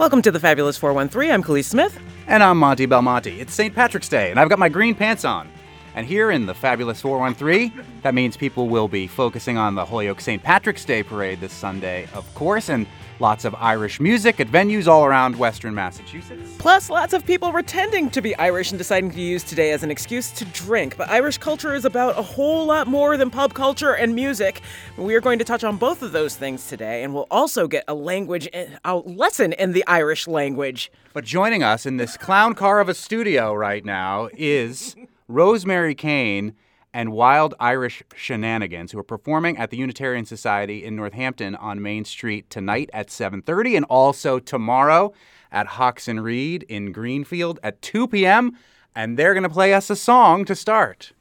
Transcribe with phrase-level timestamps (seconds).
[0.00, 1.30] Welcome to the Fabulous 413.
[1.30, 2.00] I'm Kaliis Smith.
[2.26, 3.38] And I'm Monte Belmonte.
[3.38, 3.74] It's St.
[3.74, 5.46] Patrick's Day, and I've got my green pants on.
[5.94, 10.22] And here in the Fabulous 413, that means people will be focusing on the Holyoke
[10.22, 10.42] St.
[10.42, 12.86] Patrick's Day parade this Sunday, of course, and
[13.20, 16.56] lots of Irish music at venues all around Western Massachusetts.
[16.58, 19.90] Plus, lots of people pretending to be Irish and deciding to use today as an
[19.90, 20.96] excuse to drink.
[20.96, 24.62] But Irish culture is about a whole lot more than pub culture and music.
[24.96, 27.84] We are going to touch on both of those things today, and we'll also get
[27.88, 28.48] a language,
[28.84, 30.90] a lesson in the Irish language.
[31.12, 34.96] But joining us in this clown car of a studio right now is
[35.28, 36.54] Rosemary Caine
[36.92, 42.04] and Wild Irish Shenanigans, who are performing at the Unitarian Society in Northampton on Main
[42.04, 45.12] Street tonight at 7:30 and also tomorrow
[45.52, 48.56] at Hawks and Reed in Greenfield at 2 p.m.
[48.94, 51.12] And they're going to play us a song to start.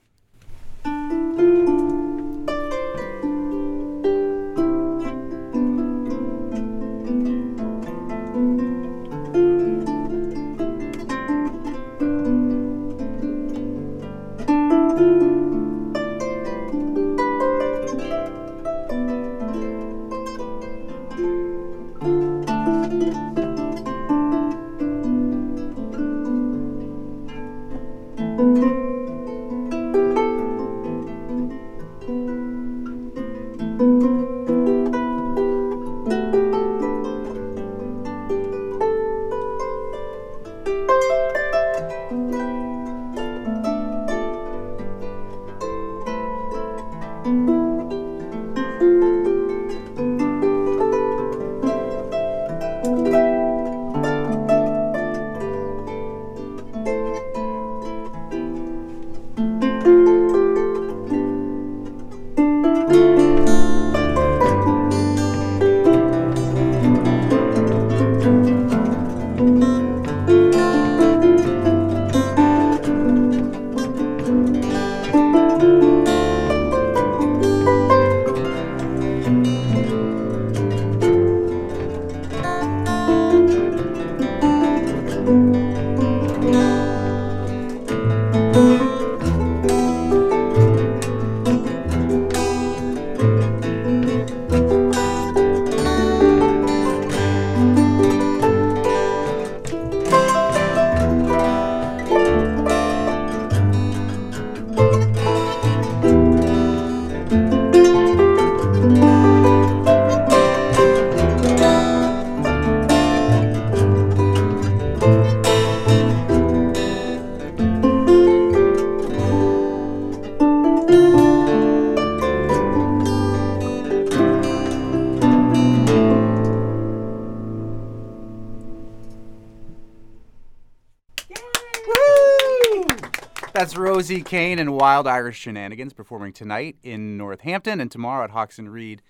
[133.60, 138.58] That's Rosie Caine and Wild Irish Shenanigans performing tonight in Northampton and tomorrow at Hawks
[138.58, 139.02] and Reed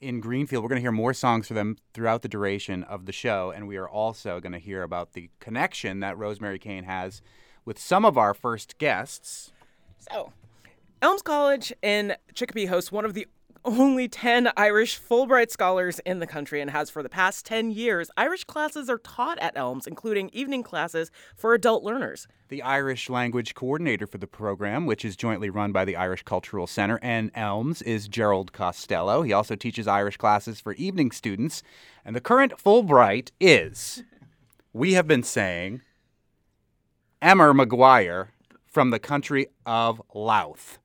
[0.00, 0.62] in Greenfield.
[0.62, 3.66] We're going to hear more songs for them throughout the duration of the show, and
[3.66, 7.22] we are also going to hear about the connection that Rosemary Caine has
[7.64, 9.50] with some of our first guests.
[9.98, 10.32] So,
[11.02, 13.26] Elms College in Chicopee hosts one of the
[13.64, 18.10] only 10 Irish Fulbright scholars in the country and has for the past 10 years.
[18.16, 22.26] Irish classes are taught at Elms, including evening classes for adult learners.
[22.48, 26.66] The Irish language coordinator for the program, which is jointly run by the Irish Cultural
[26.66, 29.22] Center and Elms, is Gerald Costello.
[29.22, 31.62] He also teaches Irish classes for evening students.
[32.04, 34.02] And the current Fulbright is,
[34.72, 35.82] we have been saying,
[37.20, 38.30] Emmer Maguire
[38.66, 40.78] from the country of Louth.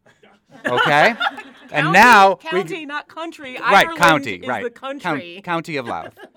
[0.66, 1.16] Okay?
[1.74, 3.54] and County- now we- county, not country.
[3.56, 6.18] right, Ireland county, is right, the Count- county of Louth.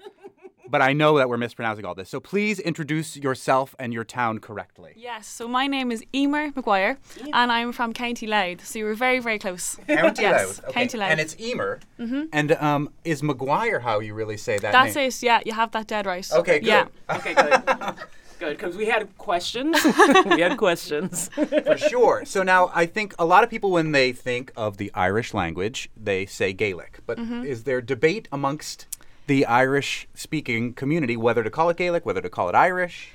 [0.69, 2.09] but I know that we're mispronouncing all this.
[2.11, 4.95] So please introduce yourself and your town correctly.
[4.97, 6.99] Yes, so my name is Emer Maguire
[7.33, 9.77] and I'm from County Louth, so you were very, very close.
[9.87, 10.65] County Yes, Louth.
[10.65, 10.73] Okay.
[10.73, 11.11] County Louth.
[11.12, 11.81] And it's Emer.
[12.00, 12.23] Mm-hmm.
[12.32, 15.09] And um, is Maguire how you really say that That's name?
[15.09, 16.27] it, yeah, you have that dead right.
[16.32, 16.67] Okay, good.
[16.67, 16.87] Yeah.
[17.11, 17.94] okay, good.
[18.38, 19.77] Good, because we had questions.
[20.27, 21.29] we had questions.
[21.31, 22.25] For sure.
[22.25, 25.91] So now I think a lot of people, when they think of the Irish language,
[25.97, 27.00] they say Gaelic.
[27.06, 27.44] But Mm-hmm.
[27.44, 28.87] is there debate amongst
[29.27, 33.09] the Irish speaking community whether to call it Gaelic, whether to call it Irish?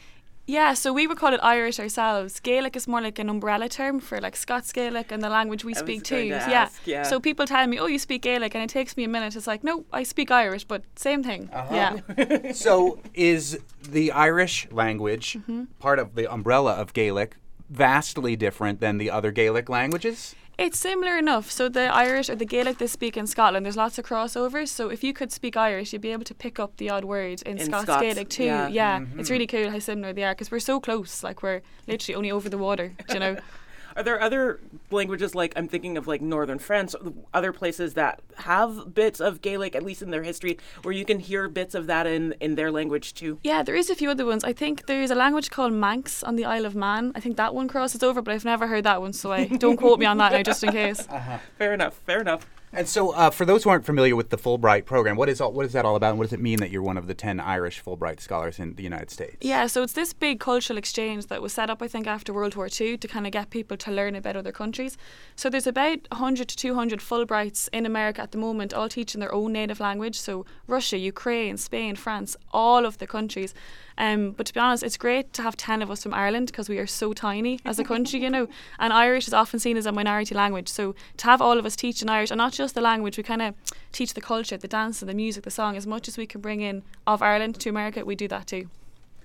[0.48, 2.40] Yeah, so we would call it Irish ourselves.
[2.40, 5.74] Gaelic is more like an umbrella term for like Scots Gaelic and the language we
[5.74, 6.30] I was speak going too.
[6.30, 6.62] to yeah.
[6.64, 7.04] ask, yeah.
[7.04, 9.36] So people tell me, "Oh, you speak Gaelic," and it takes me a minute.
[9.36, 11.50] It's like, no, I speak Irish, but same thing.
[11.54, 11.76] Uh-huh.
[11.76, 12.52] Yeah.
[12.54, 13.60] so is
[13.90, 15.66] the Irish language Mm-hmm.
[15.80, 17.38] part of the umbrella of Gaelic
[17.70, 20.36] vastly different than the other Gaelic languages?
[20.62, 21.50] It's similar enough.
[21.50, 24.68] So the Irish or the Gaelic they speak in Scotland, there's lots of crossovers.
[24.68, 27.42] So if you could speak Irish, you'd be able to pick up the odd word
[27.44, 28.44] in, In Scots, Scots, Gaelic too.
[28.44, 28.68] yeah.
[28.68, 29.20] Yeah, mm-hmm.
[29.20, 31.24] it's really cool how similar they are because we're so close.
[31.24, 32.94] Like we're literally only over the water.
[33.08, 33.38] do you know.
[33.96, 34.60] Are there other
[34.90, 36.96] languages like I'm thinking of like northern France,
[37.34, 41.20] other places that have bits of Gaelic, at least in their history, where you can
[41.20, 43.40] hear bits of that in in their language too?
[43.44, 44.44] Yeah, there is a few other ones.
[44.44, 47.12] I think there's a language called Manx on the Isle of Man.
[47.16, 49.78] I think that one crosses over, but I've never heard that one, so I don't
[49.78, 51.08] quote me on that now, just in case.
[51.58, 51.96] Fair enough.
[52.06, 52.48] Fair enough.
[52.74, 55.52] And so, uh, for those who aren't familiar with the Fulbright program, what is all,
[55.52, 57.14] what is that all about, and what does it mean that you're one of the
[57.14, 59.38] ten Irish Fulbright scholars in the United States?
[59.42, 62.56] Yeah, so it's this big cultural exchange that was set up, I think, after World
[62.56, 64.98] War II to kind of get people to learn about other countries.
[65.36, 69.34] So there's about 100 to 200 Fulbrights in America at the moment, all teaching their
[69.34, 70.18] own native language.
[70.18, 73.54] So Russia, Ukraine, Spain, France, all of the countries.
[73.98, 76.70] Um, but to be honest, it's great to have 10 of us from Ireland because
[76.70, 78.48] we are so tiny as a country, you know.
[78.80, 80.68] And Irish is often seen as a minority language.
[80.68, 83.24] So to have all of us teach in Irish, and not just the language, we
[83.24, 83.56] kind of
[83.92, 86.42] teach the culture, the dance, and the music, the song, as much as we can
[86.42, 88.70] bring in of Ireland to America, we do that too.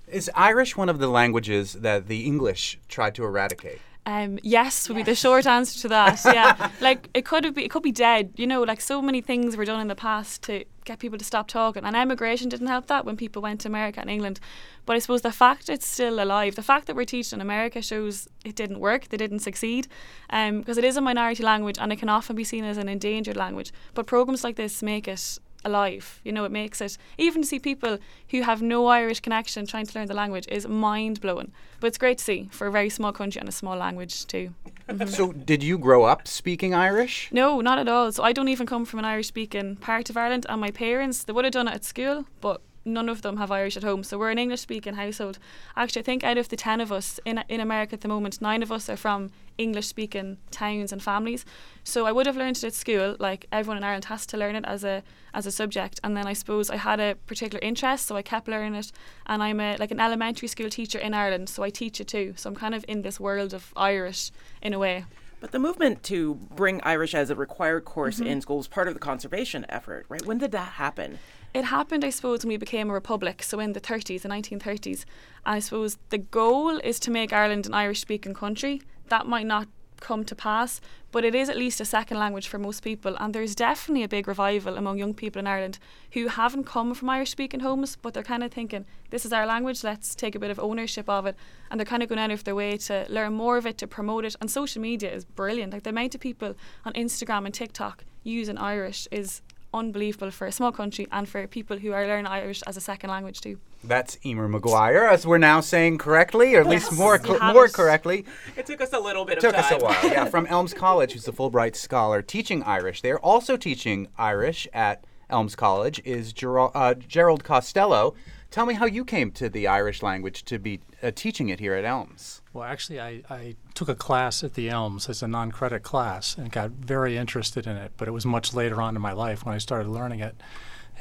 [0.07, 3.81] Is Irish one of the languages that the English tried to eradicate?
[4.07, 6.21] Um, yes would be the short answer to that.
[6.37, 8.31] Yeah, like it could be, it could be dead.
[8.37, 11.25] You know, like so many things were done in the past to get people to
[11.25, 14.39] stop talking, and emigration didn't help that when people went to America and England.
[14.85, 17.81] But I suppose the fact it's still alive, the fact that we're teaching in America
[17.81, 19.89] shows it didn't work, they didn't succeed,
[20.29, 22.87] um, because it is a minority language and it can often be seen as an
[22.87, 23.73] endangered language.
[23.93, 26.21] But programs like this make it alive.
[26.23, 27.97] You know, it makes it even to see people
[28.29, 31.51] who have no Irish connection trying to learn the language is mind blowing.
[31.79, 34.53] But it's great to see for a very small country and a small language too.
[34.89, 35.07] Mm-hmm.
[35.07, 37.29] So, did you grow up speaking Irish?
[37.31, 38.11] No, not at all.
[38.11, 41.23] So I don't even come from an Irish speaking part of Ireland and my parents
[41.23, 44.03] they would have done it at school, but none of them have Irish at home.
[44.03, 45.39] So we're an English speaking household.
[45.75, 48.41] Actually I think out of the ten of us in in America at the moment,
[48.41, 51.45] nine of us are from English speaking towns and families.
[51.83, 54.55] So I would have learned it at school, like everyone in Ireland has to learn
[54.55, 55.03] it as a
[55.33, 55.99] as a subject.
[56.03, 58.91] And then I suppose I had a particular interest, so I kept learning it.
[59.25, 62.33] And I'm a like an elementary school teacher in Ireland, so I teach it too.
[62.37, 64.31] So I'm kind of in this world of Irish
[64.61, 65.05] in a way.
[65.39, 68.27] But the movement to bring Irish as a required course mm-hmm.
[68.27, 70.25] in school is part of the conservation effort, right?
[70.25, 71.19] When did that happen?
[71.57, 75.05] It happened, I suppose, when we became a republic, so in the 30s, the 1930s.
[75.43, 78.83] And I suppose the goal is to make Ireland an Irish speaking country.
[79.07, 79.67] That might not
[79.99, 80.79] come to pass,
[81.11, 83.17] but it is at least a second language for most people.
[83.19, 85.79] And there's definitely a big revival among young people in Ireland
[86.11, 89.47] who haven't come from Irish speaking homes, but they're kind of thinking, this is our
[89.47, 91.35] language, let's take a bit of ownership of it.
[91.71, 93.87] And they're kind of going out of their way to learn more of it, to
[93.87, 94.35] promote it.
[94.39, 95.73] And social media is brilliant.
[95.73, 96.53] Like the amount of people
[96.85, 99.41] on Instagram and TikTok using Irish is
[99.77, 103.09] unbelievable for a small country and for people who are learning Irish as a second
[103.09, 103.59] language too.
[103.83, 107.65] That's Emer Maguire, as we're now saying correctly, or at least more you cl- more
[107.65, 107.73] it.
[107.73, 108.25] correctly.
[108.55, 110.11] It took us a little bit It Took of us a while.
[110.11, 113.01] Yeah, from Elms College, who's a Fulbright scholar teaching Irish.
[113.01, 116.01] They're also teaching Irish at Elms College.
[116.03, 118.15] Is Gerald, uh, Gerald Costello?
[118.49, 121.73] Tell me how you came to the Irish language to be uh, teaching it here
[121.73, 122.41] at Elms.
[122.57, 126.35] Well, actually, I, I took a class at the Elms as a non credit class
[126.35, 129.45] and got very interested in it, but it was much later on in my life
[129.45, 130.35] when I started learning it.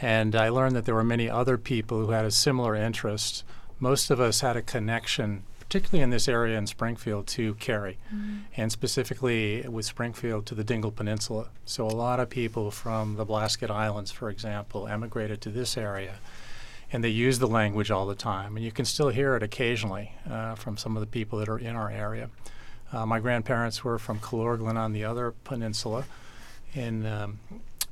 [0.02, 3.42] And I learned that there were many other people who had a similar interest.
[3.80, 8.40] Most of us had a connection, particularly in this area in Springfield, to Kerry, mm-hmm.
[8.54, 11.48] and specifically with Springfield to the Dingle Peninsula.
[11.64, 16.16] So a lot of people from the Blasket Islands, for example, emigrated to this area
[16.92, 18.56] and they use the language all the time.
[18.56, 21.58] And you can still hear it occasionally uh, from some of the people that are
[21.58, 22.30] in our area.
[22.92, 26.04] Uh, my grandparents were from Calorglan on the other peninsula,
[26.74, 27.40] and um,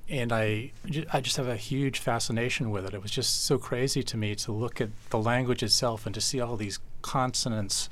[0.09, 2.95] and I, ju- I just have a huge fascination with it.
[2.95, 6.21] It was just so crazy to me to look at the language itself and to
[6.21, 7.89] see all these consonants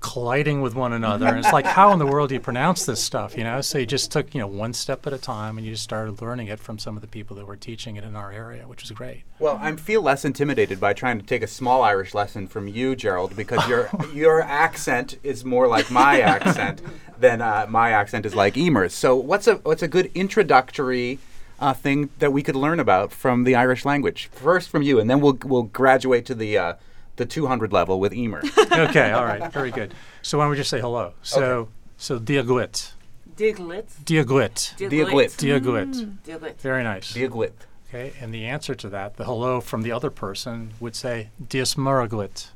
[0.00, 1.26] colliding with one another.
[1.26, 3.36] and it's like, how in the world do you pronounce this stuff?
[3.36, 5.72] You know, so you just took you know one step at a time, and you
[5.72, 8.32] just started learning it from some of the people that were teaching it in our
[8.32, 9.22] area, which was great.
[9.38, 12.96] Well, I feel less intimidated by trying to take a small Irish lesson from you,
[12.96, 16.80] Gerald, because your your accent is more like my accent
[17.18, 18.94] than uh, my accent is like Emer's.
[18.94, 21.18] So, what's a what's a good introductory
[21.60, 24.28] uh, thing that we could learn about from the Irish language?
[24.32, 26.74] First from you, and then we'll we'll graduate to the uh,
[27.18, 28.42] the 200 level with Emer.
[28.72, 29.92] okay, all right, very good.
[30.22, 31.12] So why don't we just say hello?
[31.22, 31.70] So, Okay.
[31.98, 32.92] so diaguit,
[33.36, 33.86] Diglett.
[34.04, 35.36] diaguit, Diaguit.
[35.36, 35.36] diaguit.
[35.36, 35.94] Diglett.
[36.26, 36.56] Mm.
[36.56, 37.12] Very nice.
[37.12, 37.52] Diagwit.
[37.88, 42.48] Okay, and the answer to that, the hello from the other person would say diasmuraguit.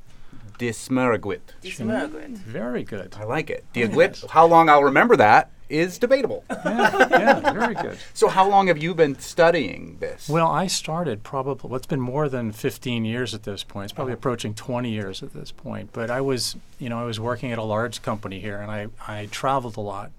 [0.58, 1.40] Dismeragwit.
[1.62, 2.36] Dismergwit.
[2.38, 3.16] Very good.
[3.18, 3.64] I like it.
[3.74, 4.28] Diagwit.
[4.30, 6.44] How long I'll remember that is debatable.
[6.50, 7.98] Yeah, yeah, very good.
[8.14, 10.28] So, how long have you been studying this?
[10.28, 13.84] Well, I started probably, well, it's been more than 15 years at this point.
[13.84, 15.90] It's probably approaching 20 years at this point.
[15.92, 18.88] But I was, you know, I was working at a large company here and I,
[19.06, 20.12] I traveled a lot.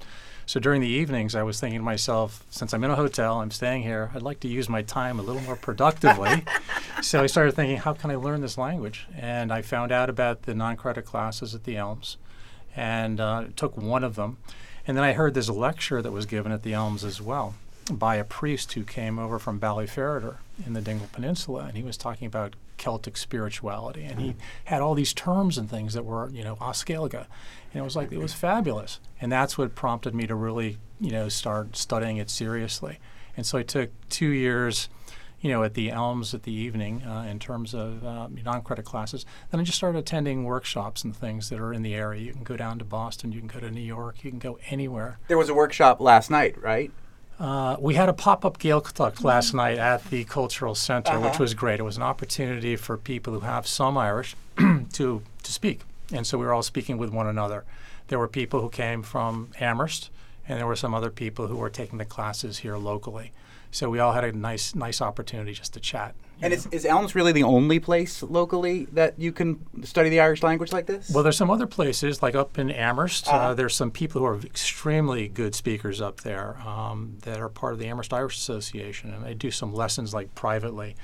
[0.45, 3.51] So during the evenings, I was thinking to myself, since I'm in a hotel, I'm
[3.51, 6.43] staying here, I'd like to use my time a little more productively.
[7.01, 9.07] so I started thinking, how can I learn this language?
[9.17, 12.17] And I found out about the non credit classes at the Elms
[12.75, 14.37] and uh, took one of them.
[14.85, 17.55] And then I heard this lecture that was given at the Elms as well
[17.91, 21.97] by a priest who came over from Ballyferriter in the Dingle Peninsula, and he was
[21.97, 24.35] talking about Celtic spirituality, and he
[24.65, 27.25] had all these terms and things that were, you know, Oskelga,
[27.73, 31.11] and it was like it was fabulous, and that's what prompted me to really, you
[31.11, 32.99] know, start studying it seriously,
[33.35, 34.89] and so I took two years.
[35.43, 39.25] You know, at the Elms at the evening, uh, in terms of uh, non-credit classes.
[39.51, 42.21] Then I just started attending workshops and things that are in the area.
[42.21, 44.57] You can go down to Boston, you can go to New York, you can go
[44.69, 45.19] anywhere.
[45.27, 46.91] There was a workshop last night, right?
[47.39, 51.79] Uh, we had a pop-up Gaeltacht last night at the Cultural Center, which was great.
[51.79, 55.81] It was an opportunity for people who have some Irish to to speak,
[56.13, 57.65] and so we were all speaking with one another.
[58.07, 60.09] There were people who came from Amherst,
[60.47, 63.31] and there were some other people who were taking the classes here locally.
[63.73, 66.15] So we all had a nice nice opportunity just to chat.
[66.41, 70.43] And is, is Elms really the only place locally that you can study the Irish
[70.43, 71.09] language like this?
[71.09, 73.27] Well, there's some other places, like up in Amherst.
[73.27, 73.53] uh Uh-huh.
[73.53, 77.79] there's some people who are extremely good speakers up there um, that are part of
[77.79, 80.95] the Amherst Irish Association, and they do some lessons like privately.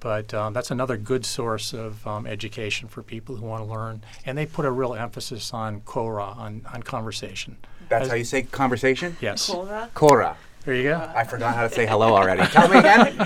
[0.00, 4.02] But um, that's another good source of um, education for people who want to learn.
[4.24, 7.56] And they put a real emphasis on Cora, on, on conversation.
[7.88, 9.16] That's as- how you say conversation?
[9.20, 9.48] Yes.
[9.48, 9.90] Cora?
[9.94, 10.36] Cora.
[10.66, 11.10] There you go.
[11.14, 12.42] I forgot how to say hello already.
[12.46, 13.16] Tell me again.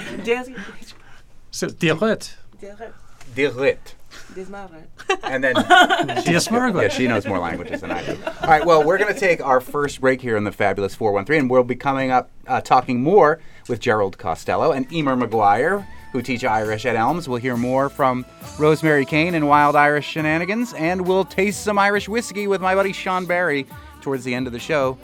[1.51, 2.37] So, Dialect.
[3.35, 3.95] Dirit.
[5.23, 6.83] And then Diasmarga.
[6.83, 8.19] Yeah, she knows more languages than I do.
[8.43, 11.41] All right, well, we're going to take our first break here in the Fabulous 413,
[11.41, 16.21] and we'll be coming up uh, talking more with Gerald Costello and Emer Maguire, who
[16.21, 17.27] teach Irish at Elms.
[17.27, 18.27] We'll hear more from
[18.59, 22.93] Rosemary Caine and Wild Irish Shenanigans, and we'll taste some Irish whiskey with my buddy
[22.93, 23.67] Sean Barry
[24.03, 24.99] towards the end of the show.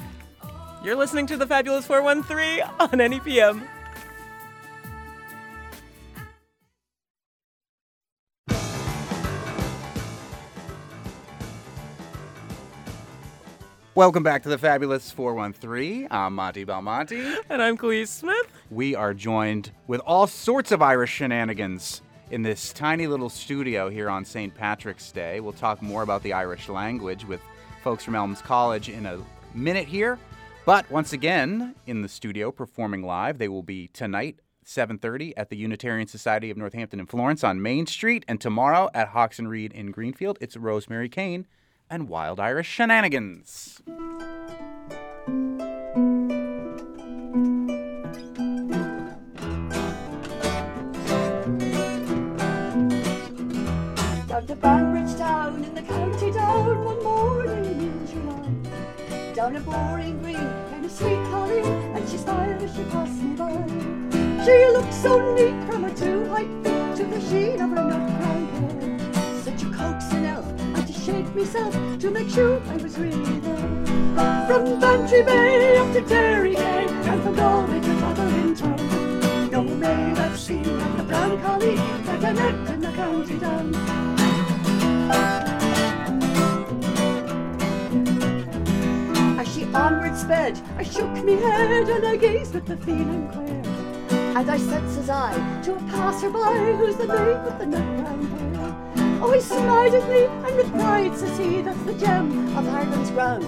[0.83, 3.67] You're listening to the Fabulous 413 on NEPM.
[13.95, 16.09] Welcome back to the Fabulous 413.
[16.11, 17.37] I'm Monte Belmonte.
[17.49, 18.47] And I'm Cleve Smith.
[18.71, 24.11] we are joined with all sorts of Irish shenanigans in this tiny little studio here
[24.11, 24.55] on St.
[24.55, 25.41] Patrick's Day.
[25.41, 27.41] We'll talk more about the Irish language with
[27.83, 29.19] folks from Elms College in a
[29.55, 30.19] minute here.
[30.67, 35.57] But once again, in the studio performing live, they will be tonight 7:30 at the
[35.57, 39.73] Unitarian Society of Northampton in Florence on Main Street and tomorrow at Hawks and Reed
[39.73, 40.39] in Greenfield.
[40.41, 41.47] It's Rosemary Caine
[41.89, 43.81] and Wild Irish Shenanigans.
[54.49, 54.57] To
[59.47, 63.37] Down a boreen green came a sweet colleen, and she smiled as she passed me
[63.37, 63.53] by.
[64.45, 68.11] She looked so neat from her two white feet to the sheen of her nut
[68.19, 68.99] brown hair.
[69.45, 73.39] Such a coaxing elf, I had to shake myself to make sure I was really
[73.39, 73.69] there.
[74.49, 79.51] From Bantry Bay up to Derry Quay, and from Galway to town.
[79.53, 81.77] No maid I've seen like the brown colleen
[82.07, 83.73] that I met in the county down.
[89.75, 93.63] Onward sped, I shook me head and I gazed with the feeling queer.
[94.37, 95.33] And I said, says I,
[95.63, 99.21] to a passer-by, who's the maid with the nut brown hair?
[99.23, 103.11] Oh, he smiled at me, and with pride says he, that's the gem of Ireland's
[103.11, 103.45] ground.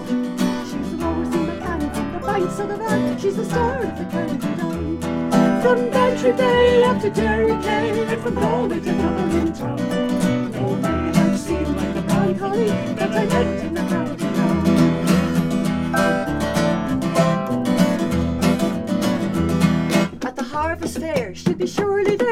[0.67, 3.97] She's the rose in the can the banks of the Bann, she's the star of
[3.97, 5.61] the county down.
[5.61, 9.79] From Bantry Bay up to Derry Quay, and from Galway to Dublin town.
[9.79, 14.08] Oh, no maid I've seen like the brown colleen that I met in the county
[21.29, 22.28] harvest be surely there,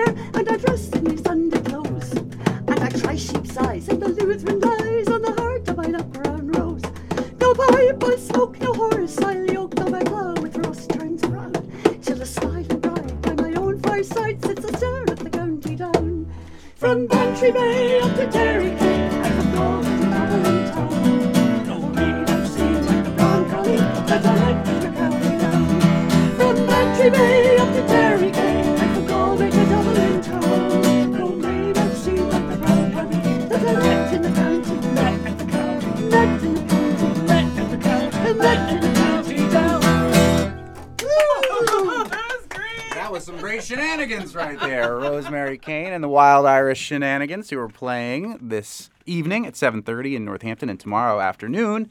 [45.98, 50.80] and the Wild Irish Shenanigans who are playing this evening at 7:30 in Northampton and
[50.80, 51.90] tomorrow afternoon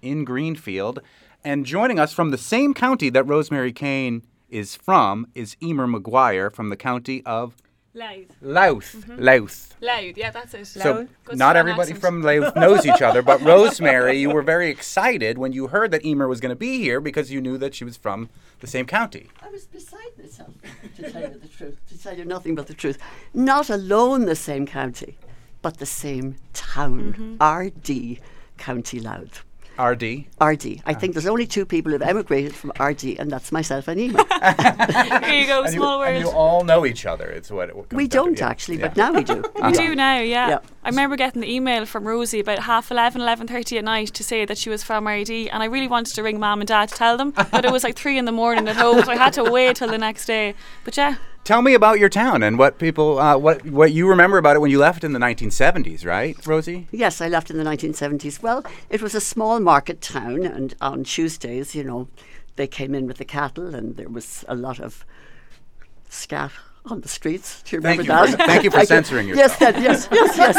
[0.00, 1.00] in Greenfield.
[1.42, 6.50] And joining us from the same county that Rosemary Caine is from is Emer Maguire
[6.50, 7.56] from the county of
[7.94, 8.26] Loud.
[8.40, 8.94] Louth.
[9.06, 9.06] Louth.
[9.08, 9.80] Mm-hmm.
[9.80, 10.66] Loud, yeah, that's it.
[10.66, 12.00] So Good not everybody accent.
[12.00, 16.04] from Louth knows each other, but Rosemary, you were very excited when you heard that
[16.04, 18.28] Emer was going to be here because you knew that she was from
[18.60, 19.30] the same county.
[19.42, 20.50] I was beside myself,
[20.98, 22.98] to tell you the truth, to tell you nothing but the truth.
[23.34, 25.16] Not alone the same county,
[25.62, 27.14] but the same town.
[27.14, 27.36] Mm-hmm.
[27.38, 28.20] Ardee,
[28.56, 29.44] County Louth.
[29.78, 30.26] Ardee.
[30.40, 30.82] Ardee.
[30.84, 30.98] I ah.
[30.98, 34.18] think there's only two people who've emigrated from Ardee, and that's myself and Emer.
[35.24, 37.26] Here you go, And you, small and you all know each other.
[37.26, 38.48] It's what it what we comes down to, don't yeah.
[38.48, 38.88] actually, Yeah.
[38.88, 39.44] but now we do.
[39.62, 40.48] We do now, yeah.
[40.48, 40.58] Yeah.
[40.88, 44.46] I remember getting the email from Rosie about half 11, 11.30 at night to say
[44.46, 46.94] that she was from Ardee and I really wanted to ring mum and dad to
[46.94, 49.34] tell them, but it was like 3 in the morning at home, so I had
[49.34, 50.54] to wait till the next day.
[50.86, 54.38] But yeah, Tell me about your town and what people, uh, what what you remember
[54.38, 56.88] about it when you left in the 1970s, right, Rosie?
[56.90, 58.42] Yes, I left in the 1970s.
[58.42, 62.08] Well, it was a small market town, and on Tuesdays, you know,
[62.56, 65.04] they came in with the cattle, and there was a lot of
[66.08, 66.52] scat
[66.90, 67.62] on the streets.
[67.62, 68.30] Do you Thank you that?
[68.30, 70.56] for- thank you for censoring Yes, that- yes, yes, yes.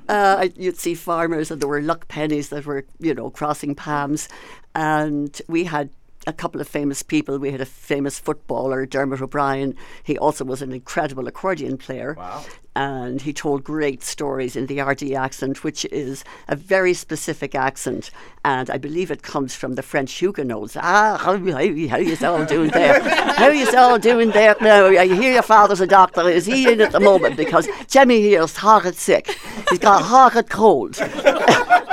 [0.08, 4.28] uh, you'd see farmers, and there were luck pennies that were, you know, crossing palms,
[4.74, 5.90] and we had.
[6.26, 7.38] A couple of famous people.
[7.38, 9.74] We had a famous footballer, Dermot O'Brien.
[10.04, 12.12] He also was an incredible accordion player.
[12.12, 12.44] Wow.
[12.76, 18.10] And he told great stories in the Ardee accent, which is a very specific accent.
[18.44, 20.76] And I believe it comes from the French Huguenots.
[20.76, 23.00] Ah, how, how, how you all doing there?
[23.34, 24.54] How you all doing there?
[24.60, 26.28] Now, I hear your father's a doctor.
[26.28, 27.36] Is he in at the moment?
[27.36, 29.36] Because Jimmy here's horrid sick.
[29.68, 30.96] He's got a horrid cold.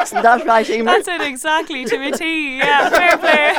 [0.08, 0.86] Isn't that right, Emer?
[0.86, 2.60] that's it exactly to a T.
[2.60, 3.56] Yeah, fair play.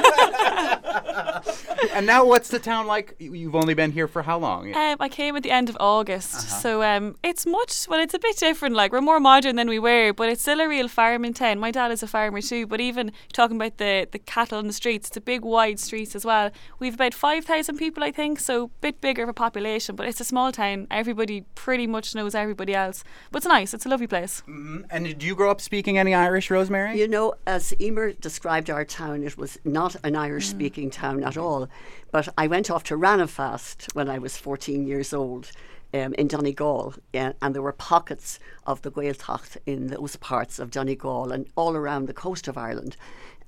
[1.93, 3.15] And now, what's the town like?
[3.19, 4.75] You- You've only been here for how long?
[4.75, 6.61] Um, I came at the end of August, Uh-huh.
[6.61, 7.87] so um, it's much.
[7.89, 8.75] Well, it's a bit different.
[8.75, 11.59] Like we're more modern than we were, but it's still a real farming town.
[11.59, 12.67] My dad is a farmer too.
[12.67, 16.15] But even talking about the the cattle in the streets, it's a big wide streets
[16.15, 16.51] as well.
[16.79, 19.97] We've about five thousand people, I think, so a bit bigger of a population.
[19.97, 20.87] But it's a small town.
[20.91, 23.05] Everybody pretty much knows everybody else.
[23.31, 23.75] But it's nice.
[23.75, 24.43] It's a lovely place.
[24.49, 24.85] Mhm.
[24.91, 26.99] And did you grow up speaking any Irish, Rosemary?
[26.99, 31.37] You know, as Emer described our town, it was not an Irish speaking town at
[31.37, 31.69] all.
[32.11, 35.51] But I went off to Ranafast when I was 14 years old
[35.95, 40.71] um, in Donegal, uh, and there were pockets of the Gaeltacht in those parts of
[40.71, 42.97] Donegal and all around the coast of Ireland.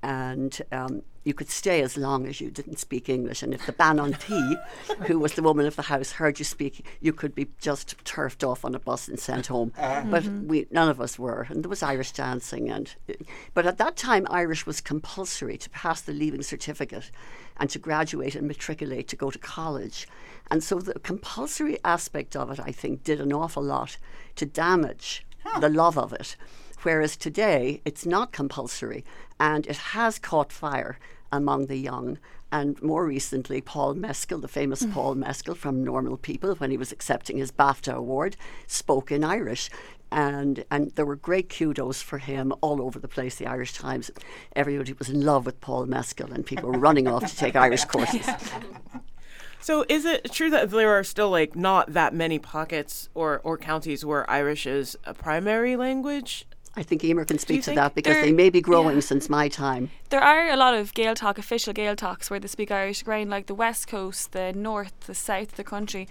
[0.03, 3.43] And um, you could stay as long as you didn't speak English.
[3.43, 4.55] And if the Bananti,
[5.07, 8.43] who was the woman of the house, heard you speak, you could be just turfed
[8.43, 9.73] off on a bus and sent home.
[10.11, 12.71] But we none of us were, and there was Irish dancing.
[12.71, 12.95] And
[13.53, 17.11] but at that time, Irish was compulsory to pass the leaving certificate
[17.59, 20.09] and to graduate and matriculate to go to college.
[20.51, 23.99] And so the compulsory aspect of it, I think, did an awful lot
[24.37, 25.27] to damage
[25.61, 26.37] the love of it.
[26.83, 29.05] Whereas today, it's not compulsory
[29.41, 30.99] and it has caught fire
[31.33, 32.19] among the young.
[32.53, 34.93] And more recently, Paul Mescal, the famous mm.
[34.93, 39.71] Paul Mescal from Normal People, when he was accepting his BAFTA award, spoke in Irish.
[40.13, 43.37] And, and there were great kudos for him all over the place.
[43.37, 44.11] The Irish Times,
[44.57, 47.85] everybody was in love with Paul Mescal, and people were running off to take Irish
[47.87, 48.29] courses.
[49.61, 53.59] So is it true that there are still like not that many pockets or, or
[53.59, 56.47] counties where Irish is a primary language?
[56.77, 59.01] I think Emer can speak to that because they may be growing yeah.
[59.01, 59.91] since my time.
[60.11, 63.55] There are a lot of Gaeltacht, official Gaeltachts, where they speak Irish around like the
[63.55, 66.09] west coast, the north, the south of the country.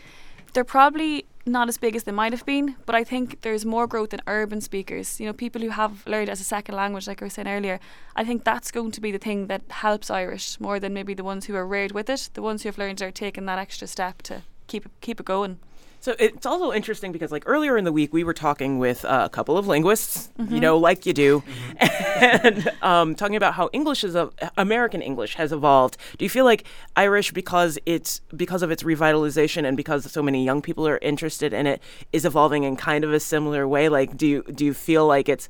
[0.53, 3.87] They're probably not as big as they might have been, but I think there's more
[3.87, 5.19] growth in urban speakers.
[5.19, 7.79] You know, people who have learned as a second language, like I was saying earlier.
[8.15, 11.23] I think that's going to be the thing that helps Irish more than maybe the
[11.23, 12.29] ones who are reared with it.
[12.33, 15.25] The ones who have learned are taking that extra step to keep it, keep it
[15.25, 15.59] going.
[16.01, 19.23] So it's also interesting because, like earlier in the week, we were talking with uh,
[19.25, 20.55] a couple of linguists, Mm-hmm.
[20.55, 21.43] you know, like you do,
[21.77, 25.97] and um, talking about how English is a, American English has evolved.
[26.17, 26.63] Do you feel like
[26.95, 31.51] Irish, because it's because of its revitalization and because so many young people are interested
[31.53, 31.81] in it,
[32.13, 33.89] is evolving in kind of a similar way?
[33.89, 35.49] Like, do you do you feel like it's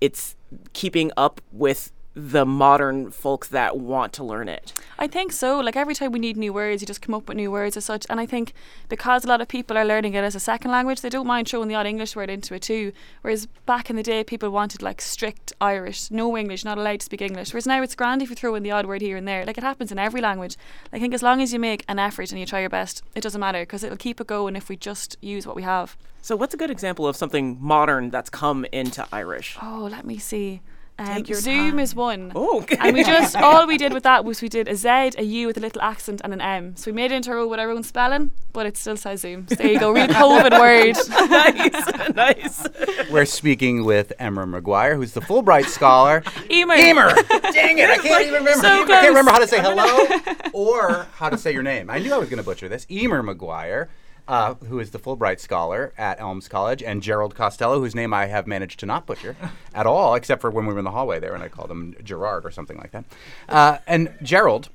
[0.00, 0.36] it's
[0.72, 4.72] keeping up with the modern folks that want to learn it?
[4.98, 5.60] I think so.
[5.60, 7.84] Like every time we need new words, you just come up with new words as
[7.84, 8.06] such.
[8.10, 8.52] And I think
[8.88, 11.48] because a lot of people are learning it as a second language, they don't mind
[11.48, 12.92] throwing the odd English word into it too.
[13.22, 17.06] Whereas back in the day, people wanted like strict Irish, no English, not allowed to
[17.06, 17.52] speak English.
[17.52, 19.46] Whereas now it's grand if you throw in the odd word here and there.
[19.46, 20.56] Like it happens in every language.
[20.92, 23.20] I think as long as you make an effort and you try your best, it
[23.20, 25.96] doesn't matter because it'll keep it going if we just use what we have.
[26.20, 29.56] So, what's a good example of something modern that's come into Irish?
[29.62, 30.62] Oh, let me see.
[31.00, 31.78] Um, Take your Zoom time.
[31.78, 32.32] is one.
[32.34, 35.22] Oh, And we just all we did with that was we did a Z, a
[35.22, 36.74] U with a little accent and an M.
[36.76, 39.46] So we made it into our, with our own spelling, but it still says Zoom.
[39.48, 40.96] So there you go, real COVID word.
[41.30, 43.10] nice, nice.
[43.10, 46.24] We're speaking with Emma Maguire, who's the Fulbright scholar.
[46.50, 46.74] Emer.
[46.74, 47.14] Emer!
[47.52, 48.60] Dang it, I can't even remember.
[48.60, 51.90] So I can't remember how to say hello or how to say your name.
[51.90, 52.86] I knew I was going to butcher this.
[52.90, 53.88] Emer Maguire,
[54.28, 58.26] uh, who is the Fulbright scholar at Elms College, and Gerald Costello, whose name I
[58.26, 59.34] have managed to not butcher
[59.74, 61.96] at all, except for when we were in the hallway there and I called him
[62.04, 63.04] Gerard or something like that.
[63.48, 64.68] Uh, and Gerald,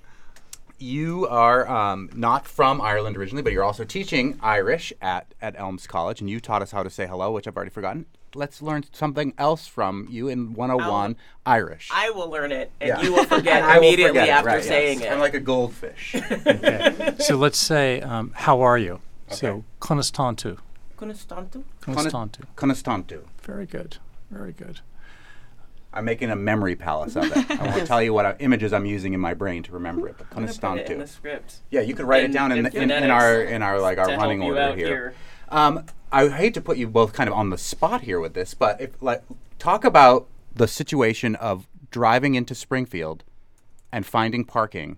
[0.79, 5.87] you are um, not from Ireland originally, but you're also teaching Irish at, at Elms
[5.87, 8.05] College, and you taught us how to say hello, which I've already forgotten.
[8.35, 11.89] Let's learn something else from you in 101 Irish.
[11.93, 13.01] I will learn it, and Yeah.
[13.01, 14.67] you will forget I will immediately forget it, after right, yes.
[14.67, 15.11] saying it.
[15.11, 16.15] I'm like a goldfish.
[16.15, 17.13] Okay.
[17.19, 18.99] so let's say, um, how are you?
[19.33, 19.63] So, Okay.
[19.79, 20.57] Conastantu.
[20.97, 21.63] Conastantu?
[21.81, 22.41] Conastantu.
[22.55, 23.21] Conastantu.
[23.41, 23.97] Very good.
[24.31, 24.79] Very good.
[25.95, 27.51] I'm making a memory palace of it.
[27.51, 30.15] I won't tell you what uh, images I'm using in my brain to remember it,
[30.17, 31.57] but I'm gonna put it in the script.
[31.69, 33.79] Yeah, you could write in- it down in, in the, in, in our in our
[33.79, 34.87] like our running order here.
[34.87, 35.13] here.
[35.49, 38.53] Um, I hate to put you both kind of on the spot here with this,
[38.55, 39.21] but if like
[39.59, 43.23] talk about the situation of driving into Springfield
[43.91, 44.97] and finding parking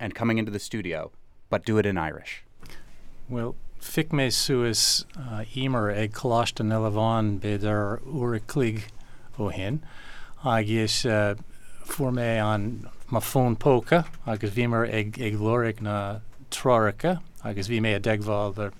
[0.00, 1.10] and coming into the studio,
[1.50, 2.43] but do it in Irish.
[3.26, 8.82] Well, fic me suis uh, emer ag colashta nelavan beder uriclig
[9.38, 9.82] o hin.
[10.44, 11.34] Agus uh,
[11.84, 16.18] for me an ma phone poca, agus vimer ag, ag lorig na
[16.50, 18.72] trorica, agus vi me a degval der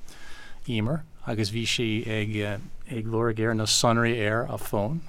[0.69, 2.59] emer, agus vi si ag, uh,
[2.91, 5.01] air na sunry air a phone,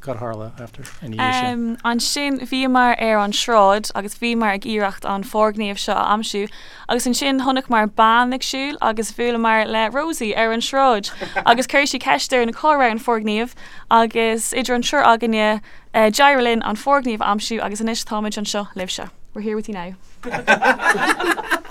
[0.00, 4.50] got harla after any um, an sin bhí mar ar an sráid agus bhí mar
[4.50, 6.48] ag íirecht an fórgníomh seo a amsú
[6.88, 11.10] agus an sin tháinig mar ban agsúil agus bhúla mar le Rosaí ar an sráid
[11.46, 13.54] agus chuir si ceistir na chorá an fórgníomh
[13.90, 15.60] agus idir an sure aganine
[15.94, 19.10] uh, deirelinn an fórgníomh amsú agus inis táid an seo libse.
[19.34, 19.94] We're here with you now.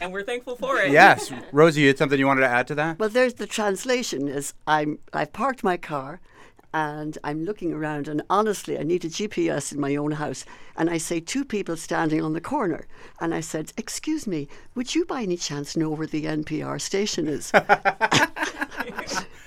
[0.00, 0.90] And we're thankful for it.
[0.90, 2.98] Yes, Rosie, you had something you wanted to add to that?
[2.98, 6.20] Well, there's the translation is I'm I've parked my car
[6.74, 10.44] and I'm looking around and honestly I need a GPS in my own house
[10.76, 12.86] and I say two people standing on the corner
[13.20, 17.28] and I said, "Excuse me, would you by any chance know where the NPR station
[17.28, 17.52] is?"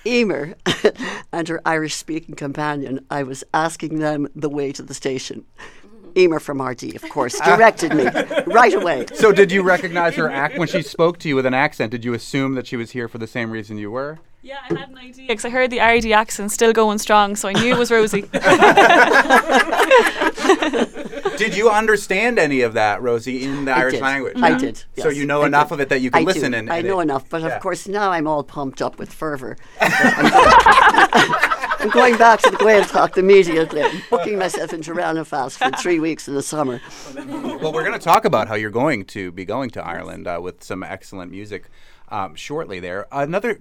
[0.06, 0.56] Emer
[1.32, 5.46] and her Irish speaking companion, I was asking them the way to the station.
[5.58, 6.20] Mm-hmm.
[6.20, 8.06] Emer from Ardee, of course, directed me
[8.46, 9.06] right away.
[9.16, 11.92] So, did you recognize her act when she spoke to you with an accent?
[11.92, 14.20] Did you assume that she was here for the same reason you were?
[14.46, 15.26] Yeah, I had an idea.
[15.28, 18.22] Because I heard the Ardee accent still going strong, so I knew it was Rosie.
[21.38, 24.02] Did you understand any of that, Rosie, in the I Irish did.
[24.04, 24.38] language?
[24.38, 24.84] I did.
[25.00, 25.74] So you know I enough did.
[25.74, 26.60] of it that you can I listen do.
[26.60, 27.56] and- I know it- enough, but yeah.
[27.56, 29.58] of course now I'm all pumped up with fervour.
[29.82, 29.90] I'm,
[30.32, 31.34] going,
[31.80, 36.28] I'm going back to the Gaeltacht immediately, booking myself in Tirana fast for three weeks
[36.28, 36.82] in the summer.
[37.16, 40.38] Well, we're going to talk about how you're going to be going to Ireland uh,
[40.40, 41.66] with some excellent music
[42.10, 43.08] um, shortly there.
[43.12, 43.60] Another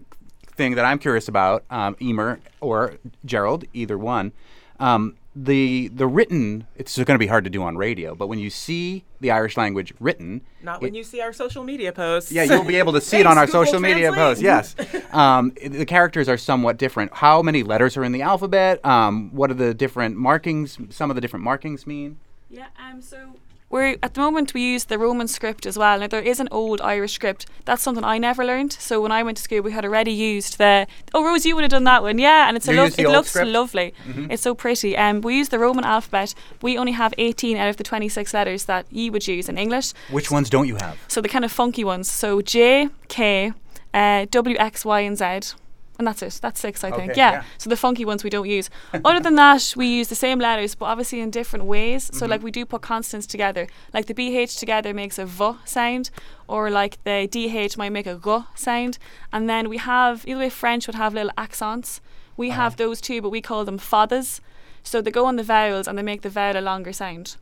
[0.57, 4.33] thing that I'm curious about, um, Emer or Gerald, either one,
[4.81, 6.67] um, the the written.
[6.77, 9.57] It's going to be hard to do on radio, but when you see the Irish
[9.57, 12.31] language written, Not when it- you see our social media posts.
[12.31, 14.43] Yeah, you'll be able to see it on our Google social media posts.
[14.43, 14.77] Yes,
[15.13, 17.13] um, the characters are somewhat different.
[17.15, 18.85] How many letters are in the alphabet?
[18.87, 20.79] Um, what are the different markings?
[20.91, 22.19] Some of the different markings mean.
[22.49, 23.35] Yeah, um, so
[23.75, 25.99] we're at the moment we use the Roman script as well.
[25.99, 27.47] Now there is an old Irish script.
[27.65, 28.73] That's something I never learned.
[28.73, 30.87] So when I went to school, we had already used the.
[31.13, 32.47] Oh, Rose, you would have done that one, yeah.
[32.47, 33.51] And it's a You used the it looks script?
[33.51, 33.93] lovely.
[34.31, 34.97] It's so pretty.
[34.97, 36.35] Um, we use the Roman alphabet.
[36.63, 39.93] We only have 18 out of the 26 letters that you would use in English.
[40.09, 40.97] Which ones don't you have?
[41.09, 42.09] So the kind of funky ones.
[42.09, 43.53] So J, K,
[43.93, 45.57] uh, W, X, Y, and Z.
[45.99, 46.39] And that's it.
[46.43, 47.13] That's six, I think.
[47.13, 47.33] Okay, Yeah.
[47.33, 47.43] yeah.
[47.57, 48.69] So the funky ones we don't use.
[49.05, 52.07] Other than that, we use the same letters, but obviously in different ways.
[52.07, 52.17] Mm-hmm.
[52.19, 53.69] So like we do put consonants together.
[53.93, 56.11] Like the BH together makes a V sound,
[56.49, 58.99] or like the DH might make a G sound.
[59.33, 62.01] And then we have, either way French would have little accents.
[62.37, 62.61] We Uh-huh.
[62.63, 64.41] have those too, but we call them fathers.
[64.83, 67.37] So they go on the vowels and they make the vowel a longer sound.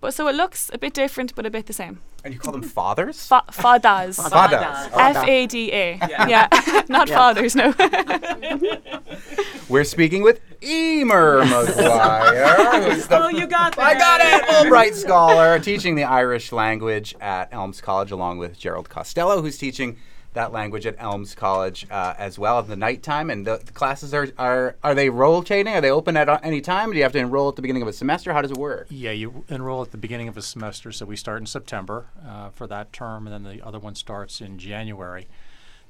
[0.00, 2.00] But so it looks a bit different, but a bit the same.
[2.24, 3.26] And you call them fathers?
[3.26, 4.18] Fa- fadas.
[4.18, 4.90] Fadas.
[4.94, 5.98] Oh, F A D A.
[6.08, 6.26] Yeah.
[6.26, 7.74] Yeah, not fathers, no.
[9.68, 12.82] We're speaking with Emer Maguire.
[12.92, 13.84] who's the- Oh, you got that.
[13.84, 14.42] I got it!
[14.70, 19.98] Fulbright scholar teaching the Irish language at Elms College, along with Gerald Costello, who's teaching
[20.34, 23.30] that language at Elms College uh, as well at the nighttime.
[23.30, 25.72] And the, the classes are, are are they rotating?
[25.72, 26.90] Are they open at any time?
[26.90, 28.32] Do you have to enroll at the beginning of a semester?
[28.32, 28.86] How does it work?
[28.90, 32.50] Yeah, you enroll at the beginning of a semester, so we start in September uh,
[32.50, 35.26] for that term, and then the other one starts in January.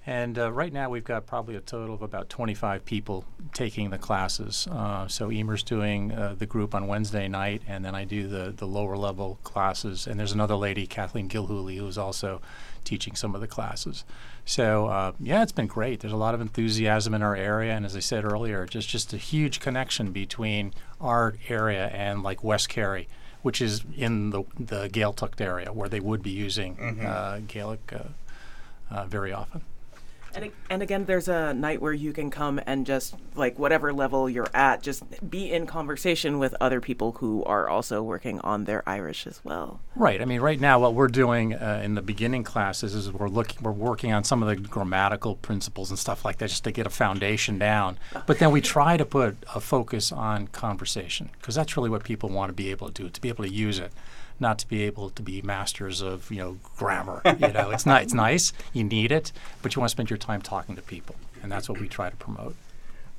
[0.07, 3.97] And uh, right now, we've got probably a total of about 25 people taking the
[3.97, 4.69] classes.
[4.71, 8.53] Uh, so Emer's doing uh, the group on Wednesday night, and then I do the,
[8.55, 10.07] the lower level classes.
[10.07, 12.43] And there's another lady, Kathleen Gilhooly, who's also
[12.85, 14.05] teaching some of the classes.
[14.45, 16.01] So uh, yeah, it's been great.
[16.01, 19.13] There's a lot of enthusiasm in our area, and as I said earlier, just just
[19.13, 23.09] a huge connection between our area and like West Kerry,
[23.43, 28.95] which is in the the Gaeltacht area where they would be using uh, Gaelic uh,
[28.95, 29.63] uh, very often.
[30.37, 34.29] And, and again, there's a night where you can come and just, like, whatever level
[34.29, 38.83] you're at, just be in conversation with other people who are also working on their
[38.89, 39.81] Irish as well.
[39.95, 40.21] Right.
[40.21, 43.63] I mean, right now, what we're doing uh, in the beginning classes is we're looking,
[43.63, 46.87] we're working on some of the grammatical principles and stuff like that, just to get
[46.87, 47.99] a foundation down.
[48.27, 52.29] But then we try to put a focus on conversation because that's really what people
[52.29, 53.93] want to be able to do, to be able to use it,
[54.41, 57.23] not to be able to be masters of you know grammar.
[57.25, 60.19] you know, it's not, it's nice, you need it, but you want to spend your
[60.19, 62.57] time talking to people, and that's what we try to promote.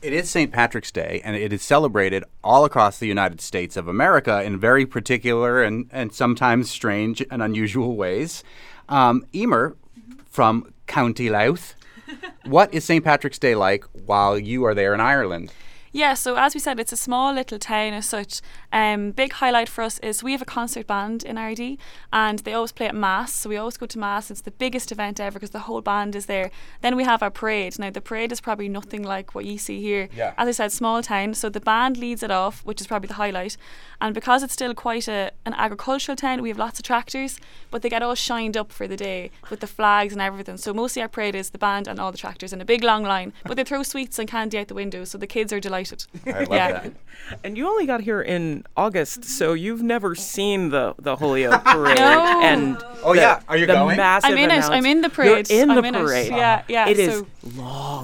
[0.01, 0.51] It is St.
[0.51, 4.85] Patrick's Day, and it is celebrated all across the United States of America in very
[4.85, 8.43] particular and, and sometimes strange and unusual ways.
[8.87, 9.75] Um, Emer
[10.29, 11.73] from County Louth,
[12.45, 13.03] what is St.
[13.03, 15.51] Patrick's Day like while you are there in Ireland?
[15.95, 18.41] Yeah, so as we said, it's a small little town as such.
[18.73, 21.77] Um, big highlight for us is we have a concert band in Ardee,
[22.11, 23.33] and they always play at Mass.
[23.33, 24.29] So we always go to Mass.
[24.29, 26.51] It's the biggest event ever because the whole band is there.
[26.81, 27.79] Then we have our parade.
[27.79, 30.09] Now the parade is probably nothing like what you see here.
[30.13, 30.33] Yeah.
[30.37, 31.33] As I said, small town.
[31.33, 33.55] So the band leads it off, which is probably the highlight.
[34.01, 37.39] And because it's still quite a an agricultural town, we have lots of tractors,
[37.71, 40.57] but they get all shined up for the day with the flags and everything.
[40.57, 43.03] So mostly our parade is the band and all the tractors in a big long
[43.03, 43.31] line.
[43.45, 45.84] But they throw sweets and candy out the window, so the kids are delighted.
[46.25, 46.71] I love Yeah.
[46.71, 46.91] that.
[47.43, 51.97] And you only got here in August, so you've never seen the the Holyoke parade.
[51.97, 52.41] No.
[52.43, 53.39] And Oh, the- yeah.
[53.47, 53.97] Are you the going?
[53.97, 54.53] Massive I'm in it.
[54.53, 55.49] announce- I'm in the parade.
[55.49, 55.99] You're in I'm the in it.
[56.05, 56.31] parade.
[56.31, 56.87] Yeah, yeah.
[56.89, 57.27] It is So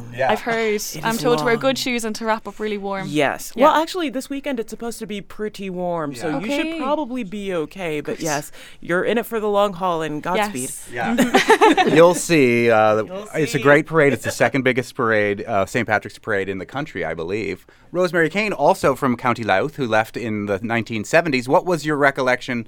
[0.01, 0.13] long.
[0.13, 0.31] Yeah.
[0.31, 0.81] I've heard.
[1.03, 3.07] I'm is told to wear good shoes and to wrap up really warm.
[3.07, 3.53] Yes.
[3.55, 3.65] Yeah.
[3.65, 6.39] Well, actually, this weekend it's supposed to be pretty warm, so Yeah.
[6.39, 8.01] you should probably be okay.
[8.01, 10.69] But yes, you're in it for the long haul, and Godspeed.
[10.69, 10.89] Yes.
[10.91, 11.85] Yeah.
[11.93, 12.69] You'll see.
[12.69, 14.13] Uh, You'll It's a great parade.
[14.13, 15.87] It's the second biggest parade, uh, St.
[15.87, 17.65] Patrick's Parade in the country, I believe.
[17.91, 21.47] Rosemary Caine, also from County Louth, who left in the 1970s.
[21.47, 22.67] What was your recollection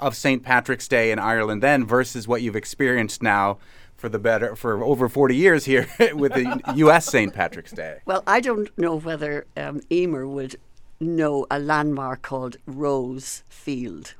[0.00, 0.42] of St.
[0.42, 3.58] Patrick's Day in Ireland then versus what you've experienced now
[4.02, 7.06] for the better for over 40 years here with the U.S.
[7.06, 7.32] St.
[7.32, 8.00] Patrick's Day?
[8.04, 10.56] Well, I don't know whether um, Emer would
[10.98, 14.14] know a landmark called Rose Field.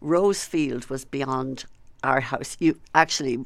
[0.00, 1.64] Rose Field was beyond
[2.04, 2.56] our house.
[2.60, 3.44] You actually,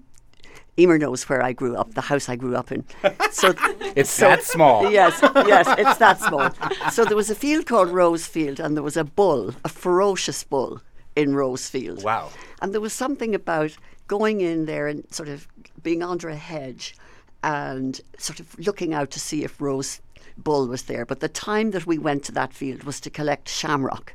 [0.78, 2.84] Emer knows where I grew up, the house I grew up in.
[3.30, 3.54] So
[3.96, 4.90] It's so- that small.
[4.90, 6.50] Yes, yes, it's that small.
[6.90, 10.44] So there was a field called Rose Field, and there was a bull, a ferocious
[10.44, 10.82] bull
[11.16, 12.04] in Rose Field.
[12.04, 12.28] Wow.
[12.60, 13.74] And there was something about
[14.18, 15.48] going in there and sort of
[15.82, 16.94] being under a hedge
[17.42, 20.02] and sort of looking out to see if Rose
[20.36, 21.06] Bull was there.
[21.06, 24.14] But the time that we went to that field was to collect shamrock.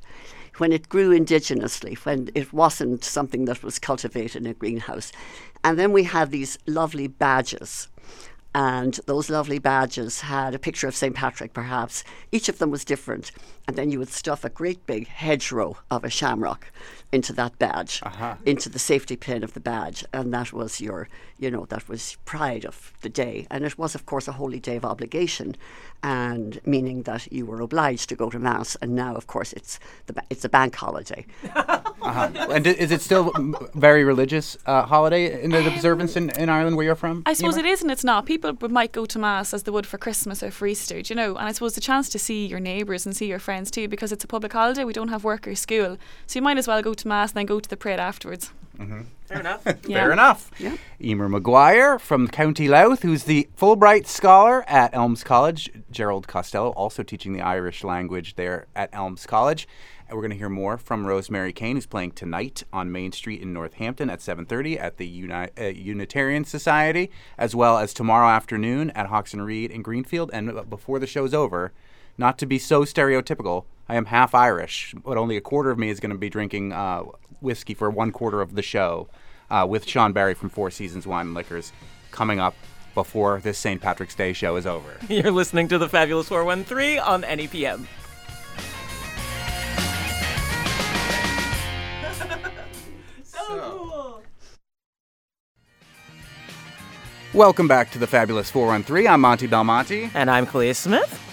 [0.58, 5.12] When it grew indigenously, when it wasn't something that was cultivated in a greenhouse.
[5.64, 7.88] And then we had these lovely badges.
[8.54, 11.16] And those lovely badges had a picture of St.
[11.16, 12.04] Patrick, perhaps.
[12.32, 13.32] Each of them was different.
[13.68, 16.72] And then you would stuff a great big hedgerow of a shamrock
[17.12, 18.02] into that badge,
[18.46, 20.06] into the safety pin of the badge.
[20.14, 23.48] And that was your, you know, that was pride of the day.
[23.50, 25.56] And it was, of course, a holy day of obligation,
[26.04, 28.76] and meaning that you were obliged to go to Mass.
[28.82, 31.26] And now, of course, it's, the, it's a bank holiday.
[32.08, 36.78] And is it still a very religious uh, holiday in the observance in, in Ireland
[36.78, 37.24] where you're from?
[37.26, 37.66] I suppose Emer?
[37.66, 38.26] it is and it's not.
[38.26, 41.16] People might go to mass as they would for Christmas or for Easter, do you
[41.16, 41.36] know.
[41.36, 44.12] And I suppose the chance to see your neighbours and see your friends too, because
[44.12, 44.84] it's a public holiday.
[44.84, 47.38] We don't have work or school, so you might as well go to mass and
[47.38, 48.52] then go to the parade afterwards.
[49.26, 49.64] Fair enough.
[49.84, 50.52] Fair enough.
[50.60, 50.78] Yeah.
[51.02, 55.72] Emer Maguire from County Louth, who's the Fulbright Scholar at Elms College.
[55.92, 59.68] Gerald Costello also teaching the Irish language there at Elms College.
[60.08, 63.42] And we're going to hear more from Rosemary Caine, who's playing tonight on Main Street
[63.42, 68.92] in Northampton at 7:30 at the Uni- uh, Unitarian Society, as well as tomorrow afternoon
[68.92, 70.30] at Hawks and Reed in Greenfield.
[70.32, 71.74] And uh, before the show's over,
[72.18, 75.90] not to be so stereotypical, I am half Irish, but only a quarter of me
[75.90, 77.04] is going to be drinking uh,
[77.42, 79.08] whiskey for one quarter of the show
[79.50, 81.72] uh, with Sean Barry from Four Seasons Wine and Liquors
[82.12, 82.56] coming up
[82.96, 83.80] before this St.
[83.80, 84.98] Patrick's Day show is over.
[85.10, 87.86] You're listening to the Fabulous 413 on NEPM.
[97.34, 99.08] Welcome back to the Fabulous 413.
[99.08, 100.10] I'm Monte Belmonte.
[100.16, 101.27] And I'm Clea Smith.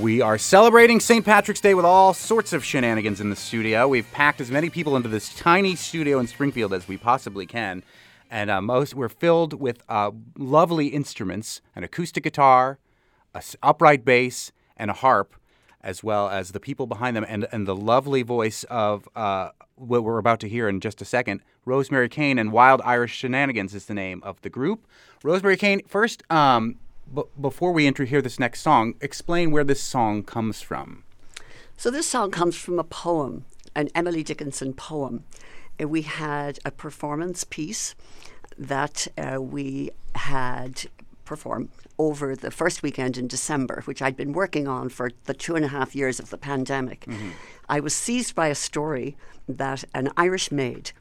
[0.00, 1.24] We are celebrating St.
[1.24, 3.86] Patrick's Day with all sorts of shenanigans in the studio.
[3.86, 7.82] We've packed as many people into this tiny studio in Springfield as we possibly can.
[8.30, 12.78] and uh, most were filled with uh, lovely instruments: an acoustic guitar,
[13.34, 15.34] a s- upright bass, and a harp,
[15.82, 20.04] as well as the people behind them, and and the lovely voice of uh, what
[20.04, 21.42] we're about to hear in just a second.
[21.66, 24.86] Rosemary Caine and Wild Irish Shenanigans is the name of the group.
[25.22, 26.76] Rosemary Caine, first, um,
[27.14, 31.04] b- before we enter here this next song, explain where this song comes from.
[31.76, 33.44] So this song comes from a poem,
[33.74, 35.24] an Emily Dickinson poem.
[35.80, 37.94] Uh, We had a performance piece
[38.58, 40.86] that uh, we had
[41.24, 45.54] performed over the first weekend in December, which I'd been working on for the two
[45.56, 47.06] and a half years of the pandemic.
[47.68, 49.16] I was seized by a story
[49.48, 50.92] that an Irish maid,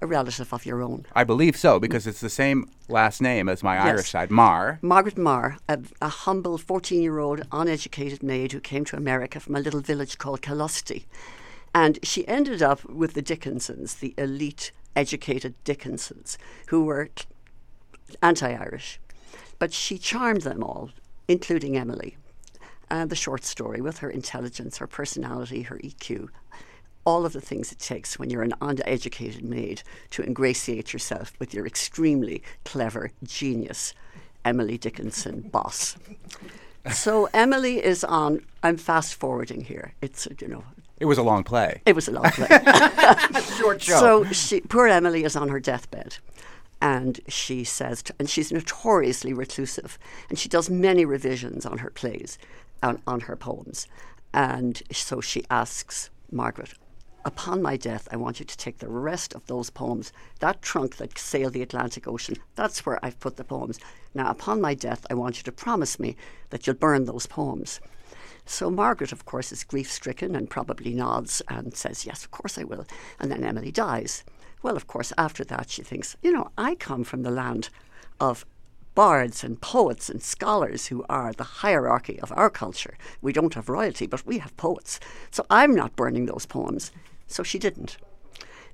[0.00, 3.62] a relative of your own, I believe so because it's the same last name as
[3.62, 4.78] my Irish side, Maher.
[4.82, 9.56] Margaret Maher, a, a humble 14 year old uneducated maid who came to America from
[9.56, 11.06] a little village called Kilusty.
[11.74, 17.10] And she ended up with the Dickinsons, the elite educated Dickinsons, who were
[18.22, 18.98] anti Irish.
[19.58, 20.90] But she charmed them all,
[21.28, 22.16] including Emily.
[22.88, 26.28] And the short story with her intelligence, her personality, her EQ,
[27.06, 31.54] all of the things it takes when you're an undereducated maid to ingratiate yourself with
[31.54, 33.94] your extremely clever genius,
[34.44, 35.96] Emily Dickinson boss.
[36.92, 38.44] So Emily is on.
[38.62, 39.94] I'm fast forwarding here.
[40.02, 40.64] It's you know
[41.00, 41.80] It was a long play.
[41.86, 42.46] it was a long play.
[43.58, 43.98] Short show.
[43.98, 46.18] So she, poor Emily is on her deathbed.
[46.80, 51.88] And she says, to, and she's notoriously reclusive, and she does many revisions on her
[51.88, 52.36] plays,
[52.82, 53.88] on, on her poems.
[54.34, 56.74] And so she asks Margaret,
[57.26, 60.96] upon my death, I want you to take the rest of those poems, that trunk
[60.96, 63.80] that sailed the Atlantic Ocean, that's where I've put the poems.
[64.14, 66.16] Now, upon my death, I want you to promise me
[66.50, 67.80] that you'll burn those poems.
[68.46, 72.56] So Margaret, of course, is grief stricken and probably nods and says, Yes, of course
[72.58, 72.86] I will.
[73.18, 74.22] And then Emily dies.
[74.62, 77.70] Well, of course, after that, she thinks, You know, I come from the land
[78.20, 78.46] of
[78.94, 82.96] bards and poets and scholars who are the hierarchy of our culture.
[83.20, 85.00] We don't have royalty, but we have poets.
[85.32, 86.92] So I'm not burning those poems.
[87.26, 87.96] So she didn't.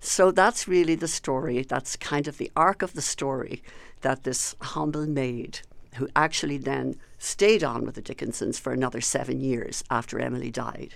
[0.00, 1.62] So that's really the story.
[1.62, 3.62] That's kind of the arc of the story
[4.00, 5.60] that this humble maid,
[5.94, 10.94] who actually then stayed on with the Dickinsons for another seven years after Emily died.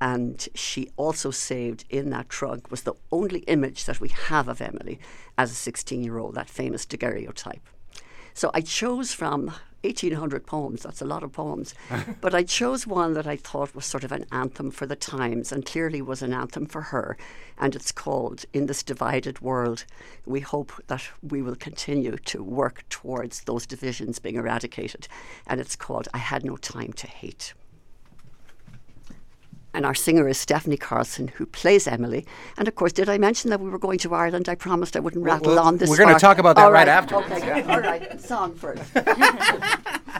[0.00, 4.60] And she also saved in that trunk was the only image that we have of
[4.60, 4.98] Emily
[5.38, 7.66] as a 16 year old, that famous daguerreotype.
[8.34, 9.52] So I chose from
[9.84, 11.74] 1,800 poems, that's a lot of poems,
[12.20, 15.52] but I chose one that I thought was sort of an anthem for the times
[15.52, 17.16] and clearly was an anthem for her.
[17.58, 19.84] And it's called In This Divided World.
[20.26, 25.06] We hope that we will continue to work towards those divisions being eradicated.
[25.46, 27.54] And it's called I Had No Time to Hate.
[29.74, 32.24] And our singer is Stephanie Carlson, who plays Emily.
[32.56, 34.48] And of course, did I mention that we were going to Ireland?
[34.48, 35.90] I promised I wouldn't rattle well, on this.
[35.90, 37.66] we're gonna talk about that All right after Okay, good.
[37.68, 38.20] all right.
[38.20, 38.84] Song first.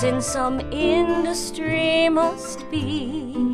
[0.00, 3.47] since some industry must be,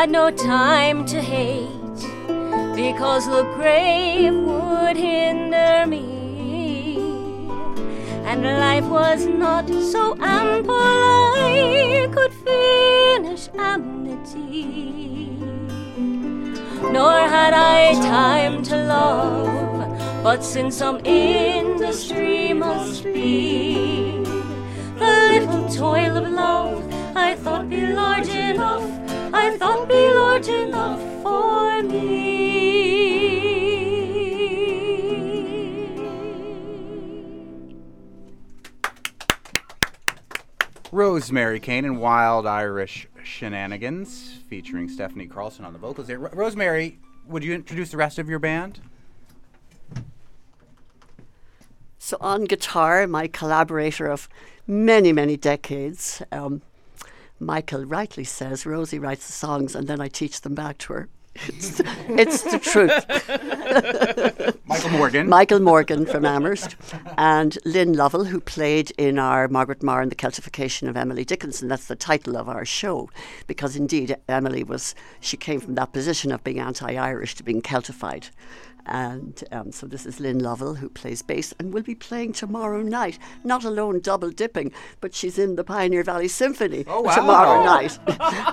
[0.00, 2.00] had no time to hate
[2.74, 6.98] because the grave would hinder me,
[8.26, 14.66] and life was not so ample I could finish amity.
[16.96, 24.22] Nor had I time to love, but since some industry must be,
[24.98, 26.75] the little toil of love
[29.56, 32.26] I thought be large enough for me.
[40.92, 46.08] Rosemary Caine and Wild Irish Shenanigans, featuring Stephanie Carlson on the vocals.
[46.08, 48.82] There, Ro- Rosemary, would you introduce the rest of your band?
[51.98, 54.28] So on guitar, my collaborator of
[54.66, 56.60] many, many decades, um,
[57.38, 61.08] Michael rightly says Rosie writes the songs and then I teach them back to her.
[61.48, 64.56] It's, it's the truth.
[64.66, 65.28] Michael Morgan.
[65.28, 66.76] Michael Morgan from Amherst
[67.18, 71.68] and Lynn Lovell, who played in our Margaret Maher and the Celtification of Emily Dickinson.
[71.68, 73.10] That's the title of our show,
[73.46, 77.60] because indeed Emily was, she came from that position of being anti Irish to being
[77.62, 78.30] Celtified.
[78.86, 82.82] And um, so this is Lynn Lovell, who plays bass and will be playing tomorrow
[82.82, 83.18] night.
[83.44, 87.14] Not alone double dipping, but she's in the Pioneer Valley Symphony Oh, wow.
[87.14, 87.98] tomorrow night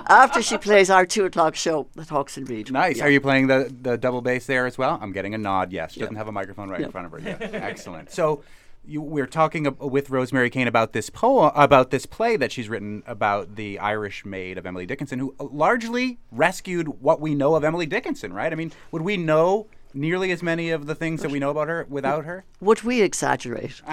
[0.08, 2.70] after she plays our two o'clock show at Hawks and Reed.
[2.72, 2.98] Nice.
[2.98, 3.04] Yeah.
[3.04, 4.98] Are you playing the, the double bass there as well?
[5.00, 5.72] I'm getting a nod.
[5.72, 5.92] Yes.
[5.92, 6.06] She Yeah.
[6.06, 7.20] doesn't have a microphone right in front of her.
[7.20, 7.38] Yes.
[7.52, 8.10] Excellent.
[8.10, 8.42] So.
[8.86, 12.68] You, we're talking ab- with Rosemary Caine about this poem, about this play that she's
[12.68, 17.64] written about the Irish maid of Emily Dickinson, who largely rescued what we know of
[17.64, 18.34] Emily Dickinson.
[18.34, 18.52] Right?
[18.52, 21.68] I mean, would we know nearly as many of the things that we know about
[21.68, 22.44] her without her?
[22.60, 23.80] Would we exaggerate?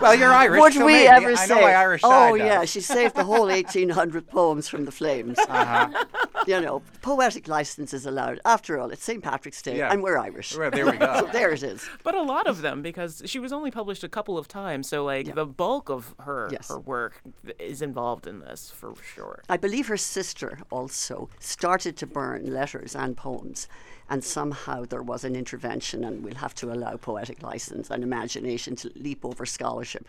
[0.00, 0.60] well, you're Irish.
[0.60, 1.08] Would so we maybe.
[1.08, 1.54] ever I say?
[1.54, 2.70] know my Irish oh side yeah, does.
[2.70, 5.38] she saved the whole 1800 poems from the flames.
[5.38, 6.04] Uh-huh.
[6.46, 8.40] You know, poetic license is allowed.
[8.44, 9.22] After all, it's St.
[9.22, 9.92] Patrick's Day, Yeah.
[9.92, 10.56] and we're Irish.
[10.56, 11.20] Well, there we go.
[11.20, 11.88] so there it is.
[12.02, 15.04] But a lot of them, because she was only published a couple of times, so
[15.04, 16.68] like the bulk of her Yes.
[16.68, 17.22] her work
[17.58, 19.42] is involved in this for sure.
[19.48, 23.68] I believe her sister also started to burn letters and poems,
[24.08, 28.76] and somehow there was an intervention, and we'll have to allow poetic license and imagination
[28.76, 30.08] to leap over scholarship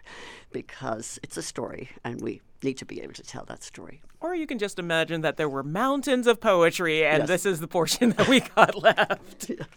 [0.51, 4.01] because it's a story, and we need to be able to tell that story.
[4.19, 7.27] Or you can just imagine that there were mountains of poetry, and Yes.
[7.27, 9.49] this is the portion that we got left.
[9.59, 9.67] Yes.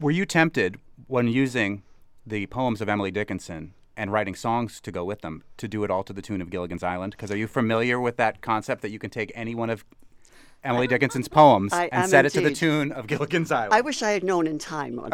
[0.00, 1.82] Were you tempted when using
[2.26, 5.90] the poems of Emily Dickinson and writing songs to go with them to do it
[5.90, 7.12] all to the tune of Gilligan's Island?
[7.12, 9.84] Because are you familiar with that concept that you can take any one of
[10.64, 13.72] Emily Dickinson's poems I and set it to the tune of Gilligan's Island?
[13.74, 14.98] I wish I had known in time.
[14.98, 15.08] A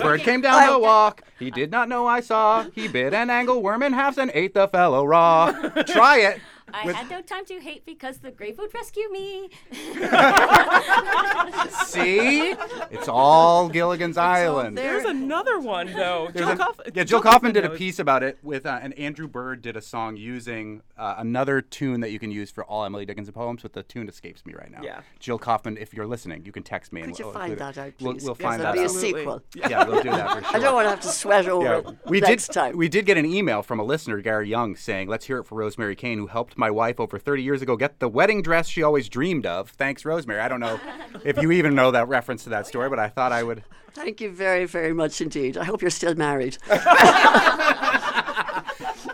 [0.00, 1.22] bird came down the walk.
[1.38, 2.66] He did not know I saw.
[2.74, 5.52] He bit an angleworm in halves and ate the fellow raw.
[5.86, 6.40] Try it.
[6.72, 9.50] I With- had no time to hate because the grave would rescue me.
[11.84, 12.54] See?
[12.90, 14.76] It's all Gilligan's Island.
[14.78, 16.28] There's another one though.
[16.32, 18.92] There's Jill an- Coff- yeah, Jill Kaufman did a piece about it with, uh, and
[18.98, 22.84] Andrew Bird did a song using uh, another tune that you can use for all
[22.84, 24.80] Emily Dickinson poems, but the tune escapes me right now.
[24.82, 25.00] Yeah.
[25.18, 27.00] Jill Kaufman, if you're listening, you can text me.
[27.02, 27.74] and Could you we'll find include it.
[27.74, 28.24] that out, We'll, please?
[28.24, 29.42] we'll Yes, find there'll that be a sequel.
[29.54, 30.50] Yeah, we'll do that for sure.
[30.56, 32.52] I don't want to have to sweat over Yeah, it we next did.
[32.54, 32.76] time.
[32.76, 35.56] We did get an email from a listener, Gary Young, saying, "Let's hear it for
[35.56, 38.82] Rosemary Caine, who helped my wife over 30 years ago get the wedding dress she
[38.84, 40.40] always dreamed of." Thanks, Rosemary.
[40.40, 40.78] I don't know
[41.24, 43.64] if you even know that reference to that story, but I thought I would.
[43.92, 45.58] Thank you very, very much indeed.
[45.58, 46.58] I hope you're still married.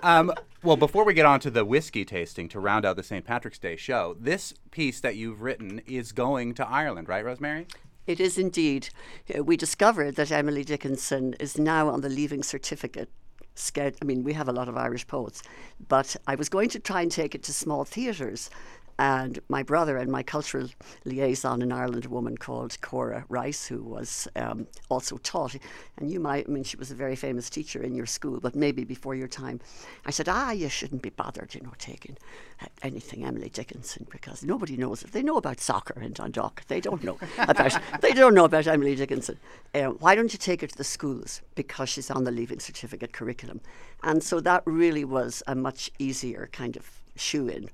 [0.02, 0.32] Um,
[0.62, 3.24] well, before we get on to the whiskey tasting to round out the St.
[3.24, 7.66] Patrick's Day show, this piece that you've written is going to Ireland, right, Rosemary?
[8.06, 8.90] It is indeed.
[9.36, 13.10] Uh, We discovered that Emily Dickinson is now on the leaving certificate.
[13.56, 15.42] Sched- I mean, we have a lot of Irish poets,
[15.88, 18.50] but I was going to try and take it to small theatres.
[18.98, 20.68] And my brother and my cultural
[21.04, 25.54] liaison in Ireland, a woman called Cora Rice, who was um, also taught,
[25.98, 28.54] and you might, I mean, she was a very famous teacher in your school, but
[28.54, 29.60] maybe before your time.
[30.06, 32.16] I said, ah, you shouldn't be bothered, you know, taking
[32.62, 35.00] uh, anything Emily Dickinson because nobody knows.
[35.00, 36.62] They know about soccer in Dundalk.
[36.68, 39.38] They don't know about they don't know about Emily Dickinson.
[39.74, 43.12] Uh, why don't you take her to the schools because she's on the Leaving Certificate
[43.12, 43.60] curriculum?
[44.02, 47.68] And so that really was a much easier kind of shoe in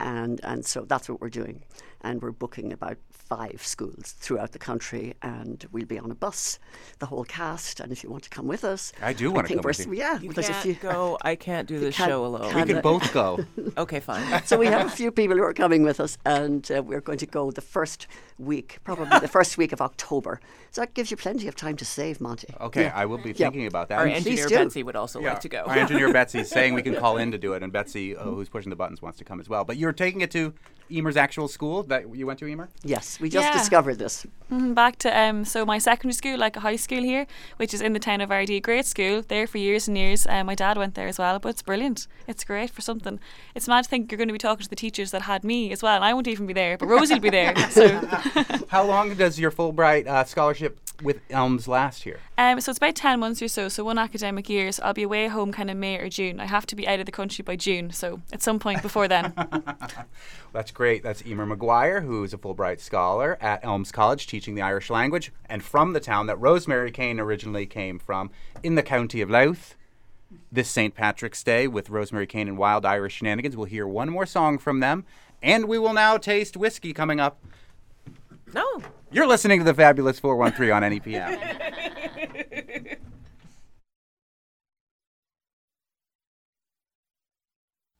[0.00, 1.64] and and so that's what we're doing.
[2.00, 6.58] And we're booking about five schools throughout the country and we'll be on a bus
[6.98, 9.58] the whole cast and if you want to come with us I do wanna come
[9.58, 9.92] we're with s- you.
[9.94, 11.18] yeah You there's a can't few go.
[11.22, 12.54] I can't do this can't- show alone.
[12.54, 13.44] We can't- both go.
[13.76, 14.42] Okay, fine.
[14.44, 17.18] So we have a few people who are coming with us, and uh, we're going
[17.18, 18.08] to go the first
[18.38, 20.40] week, probably the first week of October.
[20.72, 22.48] So that gives you plenty of time to save, Monte.
[22.60, 22.92] Okay, Yeah.
[23.02, 23.34] I will be Yeah.
[23.50, 23.98] thinking about that.
[23.98, 24.48] Our And- engineer.
[24.48, 25.62] Betsy would also Yeah, like to go.
[25.66, 28.24] Our engineer Betsy is saying we can call in to do it, and Betsy, uh,
[28.24, 29.64] who's pushing the buttons, wants to come as well.
[29.64, 30.54] But you're taking it to
[30.90, 32.68] Emer's actual school that you went to, Emer?
[32.84, 33.52] Yes, we just Yeah.
[33.58, 34.26] discovered this.
[34.50, 37.26] Mhm, Back to um, so my secondary school, like a high school here,
[37.58, 38.60] which is in the town of Ardee.
[38.62, 40.26] Great school, there for years and years.
[40.26, 42.06] Um, my dad went there as well, but it's brilliant.
[42.26, 43.20] It's great for something.
[43.54, 45.70] It's mad to think you're going to be talking to the teachers that had me
[45.72, 47.54] as well, and I won't even be there, but Rosie will be there.
[47.70, 47.88] So,
[48.68, 52.20] How long does your Fulbright uh, scholarship with Elms last year?
[52.38, 53.68] um, so it's about ten months or so.
[53.68, 54.72] So one academic year.
[54.72, 56.40] So I'll be away home kind of May or June.
[56.40, 57.90] I have to be out of the country by June.
[57.92, 59.32] So at some point before then.
[60.52, 61.02] That's great.
[61.02, 65.62] That's Emer Maguire, who's a Fulbright scholar at Elms College teaching the Irish language and
[65.62, 68.30] from the town that Rosemary Caine originally came from
[68.62, 69.76] in the county of Louth.
[70.52, 70.94] This St.
[70.94, 73.56] Patrick's Day with Rosemary Caine and Wild Irish Shenanigans.
[73.56, 75.06] We'll hear one more song from them,
[75.42, 77.42] and we will now taste whiskey coming up.
[78.54, 78.82] No.
[79.10, 81.56] You're listening to the Fabulous 413 on NEPM.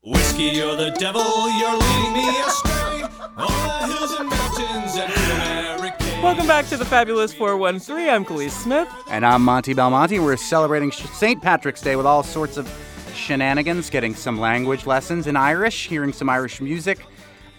[0.03, 1.23] Whiskey, you're the devil,
[1.59, 3.03] you're leading me astray.
[3.37, 3.47] On
[3.89, 6.23] the hills and mountains and American.
[6.23, 8.09] Welcome back to the Fabulous 413.
[8.09, 8.89] I'm Kaliis Smith.
[9.11, 10.19] And I'm Monte Belmonte.
[10.19, 11.43] We're celebrating St.
[11.43, 12.69] Patrick's Day with all sorts of
[13.15, 17.01] shenanigans, getting some language lessons in Irish, hearing some Irish music,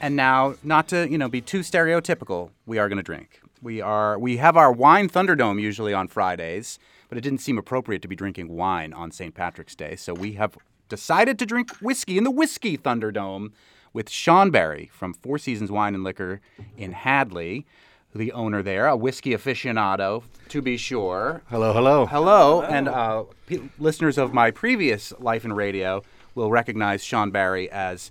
[0.02, 3.42] and now, not to you know be too stereotypical, we are going to drink.
[3.62, 6.80] We are we have our wine Thunderdome usually on Fridays,
[7.10, 9.34] but it didn't seem appropriate to be drinking wine on St.
[9.34, 13.52] Patrick's Day, so we have decided to drink whiskey in the Whiskey Thunderdome
[13.94, 16.42] with Sean Barry from Four Seasons Wine and Liquor
[16.78, 17.66] in Hadley.
[18.16, 21.44] The owner there, a whiskey aficionado, to be sure.
[21.48, 22.08] Hello, hello.
[22.08, 26.02] Hello, and uh, pe listeners of my previous Life in Radio
[26.34, 28.10] will recognize Sean Barry as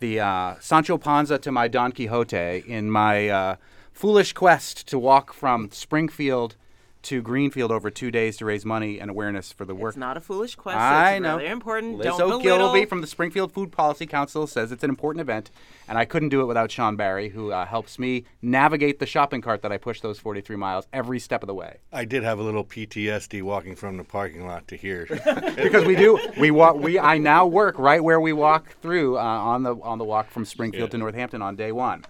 [0.00, 3.56] the uh, Sancho Panza to my Don Quixote in my uh,
[3.92, 6.56] foolish quest to walk from Springfield
[7.02, 9.92] to Greenfield over two days to raise money and awareness for the work.
[9.92, 10.80] It's not a foolish question.
[10.80, 11.36] I it's know.
[11.36, 11.98] really important.
[11.98, 12.86] Liz Don't O'Gilvie belittle.
[12.86, 15.50] from the Springfield Food Policy Council says it's an important event,
[15.88, 19.40] and I couldn't do it without Sean Barry, who uh, helps me navigate the shopping
[19.40, 21.78] cart that I push those 43 miles every step of the way.
[21.92, 25.06] I did have a little PTSD walking from the parking lot to here.
[25.56, 29.22] because we do we walk we I now work right where we walk through uh,
[29.22, 32.04] on the on the walk from Springfield to Northampton on day one.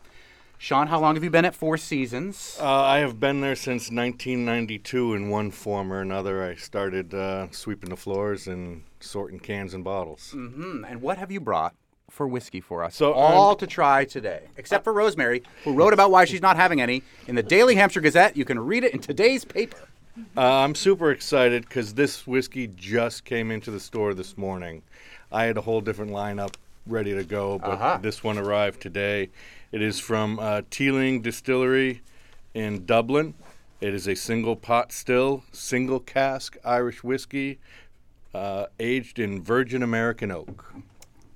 [0.62, 2.58] Sean, how long have you been at Four Seasons?
[2.60, 6.44] uh, I have been there since 1992 in one form or another.
[6.44, 10.32] I started uh, sweeping the floors and sorting cans and bottles.
[10.32, 11.74] Hmm, and what have you brought
[12.10, 12.94] for whiskey for us?
[12.94, 16.56] So, all um, to try today, except for Rosemary, who wrote about why she's not
[16.56, 18.36] having any in the Daily Hampshire Gazette.
[18.36, 19.88] You can read it in today's paper.
[20.36, 24.82] Uh, I'm super excited because this whiskey just came into the store this morning.
[25.32, 26.56] I had a whole different lineup
[26.86, 27.98] ready to go, but Uh-huh.
[28.02, 29.30] this one arrived today.
[29.72, 32.02] It is from uh, Teeling Distillery
[32.54, 33.34] in Dublin.
[33.80, 37.60] It is a single pot still, single cask Irish whiskey,
[38.34, 40.74] uh, aged in virgin American oak.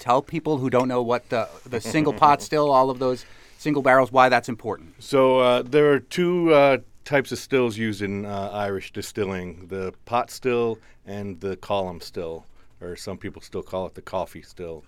[0.01, 3.25] Tell people who don't know what the the single pot still, all of those
[3.59, 4.97] single barrels, why that's important.
[4.99, 9.95] So uh, there are two uh, types of stills used in uh, Irish distilling: the
[10.07, 12.47] pot still and the column still,
[12.81, 14.83] or some people still call it the Coffey still.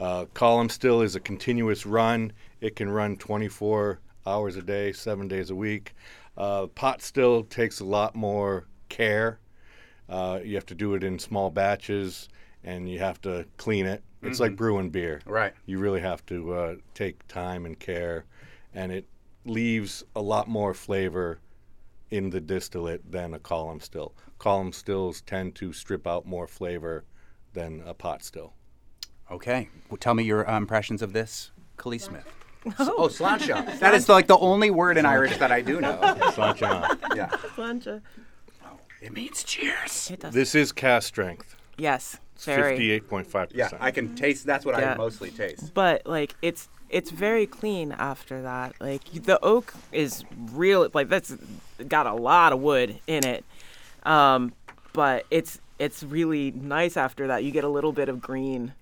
[0.00, 5.26] uh column still is a continuous run; it can run 24 hours a day, seven
[5.28, 5.94] days a week.
[6.36, 9.40] Uh, pot still takes a lot more care.
[10.08, 12.28] Uh, you have to do it in small batches,
[12.62, 14.02] and you have to clean it.
[14.22, 15.20] It's like brewing beer.
[15.26, 15.52] Right.
[15.66, 18.24] You really have to uh, take time and care,
[18.72, 19.06] and it
[19.44, 21.40] leaves a lot more flavor
[22.10, 24.14] in the distillate than a column still.
[24.38, 27.04] Column stills tend to strip out more flavor
[27.54, 28.52] than a pot still.
[29.28, 29.68] Okay.
[29.90, 32.41] Well, tell me your uh, impressions of this, Kaliis Smith.
[32.78, 33.78] Oh, sláinte.
[33.80, 35.98] That is like the only word in Irish that I do know.
[36.34, 36.98] Sancha.
[37.16, 37.28] Yeah.
[37.56, 38.00] Sláinte.
[39.00, 40.10] It means cheers.
[40.12, 40.32] It does.
[40.32, 42.78] this is cask strength, yes, very.
[42.78, 43.48] 58.5%.
[43.52, 44.46] Yeah, I can taste.
[44.46, 44.92] That's what Yeah.
[44.92, 45.74] I mostly taste.
[45.74, 48.74] but like it's it's very clean after that.
[48.80, 50.88] Like the oak is real.
[50.94, 51.34] Like that's
[51.88, 53.44] got a lot of wood in it.
[54.04, 54.52] Um,
[54.92, 57.42] but it's it's really nice after that.
[57.42, 58.72] You get a little bit of green.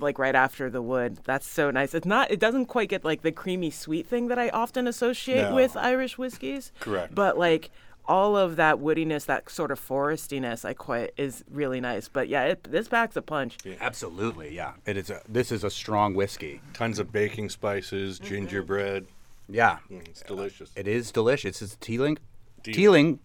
[0.00, 1.94] Like right after the wood, that's so nice.
[1.94, 2.30] It's not.
[2.30, 5.54] It doesn't quite get like the creamy sweet thing that I often associate No.
[5.54, 6.72] with Irish whiskeys.
[6.80, 7.14] Correct.
[7.14, 7.70] But like
[8.06, 12.06] all of that woodiness, that sort of forestiness, I quite is really nice.
[12.08, 13.56] But yeah, it, this packs a punch.
[13.80, 14.72] Absolutely, yeah.
[14.84, 15.08] It is.
[15.08, 16.60] A, this is a strong whiskey.
[16.74, 19.06] Tons of baking spices, gingerbread.
[19.48, 20.70] Yeah, Mm, It's delicious.
[20.76, 21.60] it is delicious.
[21.62, 22.18] It's Teeling,
[22.62, 22.74] Teeling.
[22.74, 23.18] Teeling,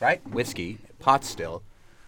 [0.00, 0.26] right?
[0.28, 1.62] Whiskey, pot still.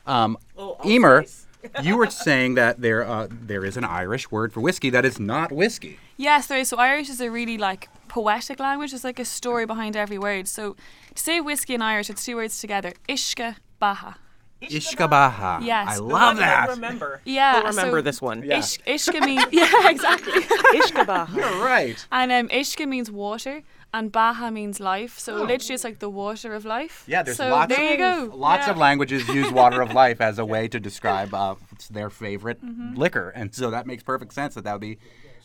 [0.07, 1.25] Um, Oh, Emer,
[1.83, 5.19] you were saying that there uh, there is an Irish word for whiskey that is
[5.21, 5.99] not whiskey.
[6.17, 6.69] Yes, there is.
[6.69, 8.91] So Irish is a really like poetic language.
[8.93, 10.49] There's like a story behind every word.
[10.49, 10.77] So
[11.15, 14.17] to say whiskey in Irish, it's two words together: ishka baha.
[14.63, 15.65] Ishkabaha.
[15.65, 15.89] Yes.
[15.89, 16.69] I love One that.
[16.69, 17.21] Remember.
[17.25, 18.43] Yeah, We'll remember so- this one.
[18.45, 20.41] Ish, ishka means yeah, exactly.
[20.43, 21.35] Ishkabaha.
[21.35, 22.05] You're right.
[22.13, 23.63] and um, ishka means water,
[23.93, 25.19] and baha means life.
[25.19, 27.05] So literally, it's like the water of life.
[27.07, 27.11] Oh.
[27.11, 27.97] Yeah, there's so lots there of you
[28.31, 28.37] go.
[28.37, 28.73] lots Yeah.
[28.73, 31.55] of languages use water of life as a way to describe uh,
[31.91, 32.95] their favorite Mm-hmm.
[32.95, 34.99] liquor, and so that makes perfect sense that that would be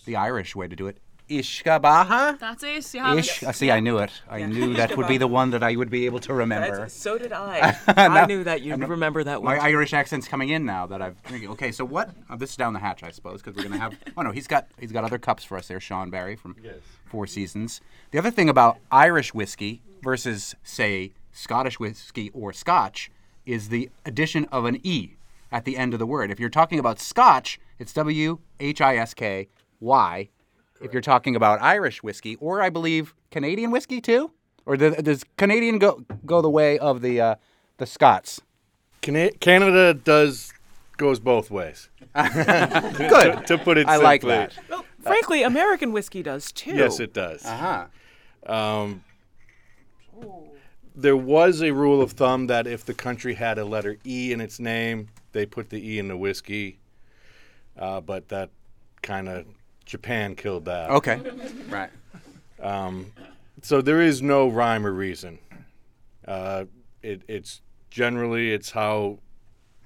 [0.06, 0.98] the Irish way to do it.
[1.30, 2.40] Ishkabaha.
[2.40, 2.94] That's it.
[2.94, 3.44] You have Ish.
[3.44, 3.72] I see.
[3.72, 4.12] I knew it.
[4.30, 6.70] I knew that would be the one that I would be able to remember.
[6.72, 7.78] That's- so did I.
[7.88, 9.56] I Now- knew that you'd remember that one.
[9.58, 11.50] My Irish accent's coming in now that I've drinking.
[11.52, 12.10] Okay, so what?
[12.30, 13.96] Oh, this is down the hatch, I suppose, because we're gonna have.
[14.18, 16.56] Oh no, he's got he's got other cups for us there, Sean Barry from
[17.06, 17.82] Four Seasons.
[18.12, 23.10] The other thing about Irish whiskey versus say Scottish whiskey or Scotch
[23.46, 25.12] is the addition of an e
[25.52, 26.32] at the end of the word.
[26.32, 29.48] If you're talking about Scotch, it's W H I S K
[29.80, 30.30] Y.
[30.82, 34.32] If you're talking about Irish whiskey, or I believe Canadian whiskey too,
[34.66, 37.36] or does, does Canadian go go the way of the uh,
[37.78, 38.42] the Scots?
[39.02, 40.52] Cana- Canada does
[40.98, 41.90] goes both ways.
[42.16, 43.48] Good.
[43.48, 43.88] To put it simply.
[43.88, 44.04] I simply.
[44.04, 44.54] like that.
[44.70, 46.76] well, frankly, American whiskey does too.
[46.76, 47.46] Yes, it does.
[47.46, 47.88] Uh
[48.46, 48.54] huh.
[48.54, 49.04] Um,
[50.96, 54.40] there was a rule of thumb that if the country had a letter E in
[54.40, 56.80] its name, they put the E in the whiskey.
[57.78, 58.50] Uh, but that
[59.02, 59.46] kind of
[59.86, 60.90] Japan killed that.
[60.90, 61.20] Okay.
[61.70, 61.90] Right.
[63.62, 65.40] So there is no rhyme or reason.
[66.28, 66.66] Uh,
[67.02, 69.20] it, it's generally it's how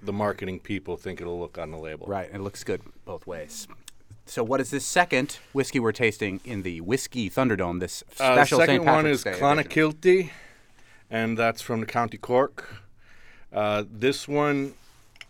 [0.02, 2.08] the marketing people think it'll look on the label.
[2.08, 2.30] Right.
[2.32, 3.68] It looks good both ways.
[4.26, 7.80] So, what is this second whiskey we're tasting in the Whiskey Thunderdome?
[7.80, 8.86] This special Uh, the special second St.
[8.86, 9.46] one is Day edition?
[9.48, 10.30] Clonakilty,
[11.10, 12.84] and that's from the County Cork.
[13.52, 14.76] Uh, this one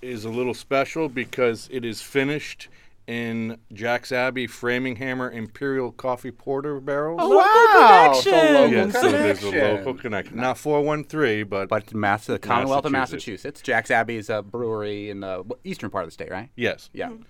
[0.01, 2.67] is a little special because it is finished
[3.10, 7.20] in Jack's Abbey Framinghammer Imperial Coffee Porter barrels.
[7.24, 8.14] Oh, wow.
[8.14, 8.53] So connection.
[8.53, 10.38] local yeah, so there's a local connection.
[10.38, 13.43] Not 413, but, But Mass- the Commonwealth of Massachusetts.
[13.45, 13.62] Massachusetts.
[13.64, 16.49] Jack's Abbey is a brewery in the eastern part of the state, right?
[16.55, 16.91] yes.
[16.93, 17.07] Yeah.
[17.10, 17.22] Hmm.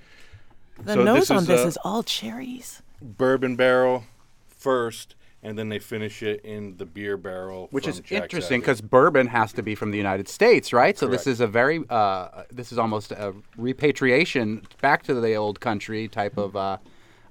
[0.84, 2.82] The So nose this on is, this is all cherries.
[3.01, 4.03] Bourbon barrel
[4.47, 7.67] first, and then they finish it in the beer barrel.
[7.71, 10.97] Which is Jack's interesting because bourbon has to be from the United States, right?
[10.97, 15.59] So this is a very, uh, this is almost a repatriation back to the old
[15.59, 16.77] country type of, uh,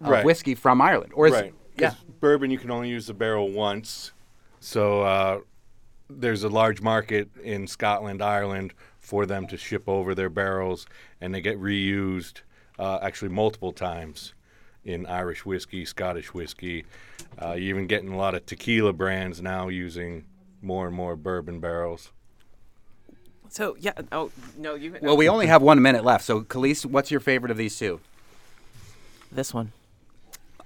[0.00, 0.24] of Right.
[0.24, 1.12] whiskey from Ireland.
[1.14, 1.54] Or is right.
[1.76, 1.94] yeah.
[2.20, 4.12] Bourbon, you can only use the barrel once.
[4.60, 5.40] So uh,
[6.08, 10.86] there's a large market in Scotland, Ireland for them to ship over their barrels,
[11.20, 12.40] and they get reused
[12.78, 14.34] uh, actually multiple times
[14.84, 16.84] in Irish whiskey, Scottish whiskey.
[17.40, 20.24] Uh, you're even getting a lot of tequila brands now using
[20.62, 22.10] more and more bourbon barrels.
[23.48, 23.92] So yeah.
[24.12, 24.96] Oh no, you.
[25.00, 26.24] Well, we only have one minute left.
[26.24, 28.00] So, Kaliis, what's your favorite of these two?
[29.30, 29.72] this one.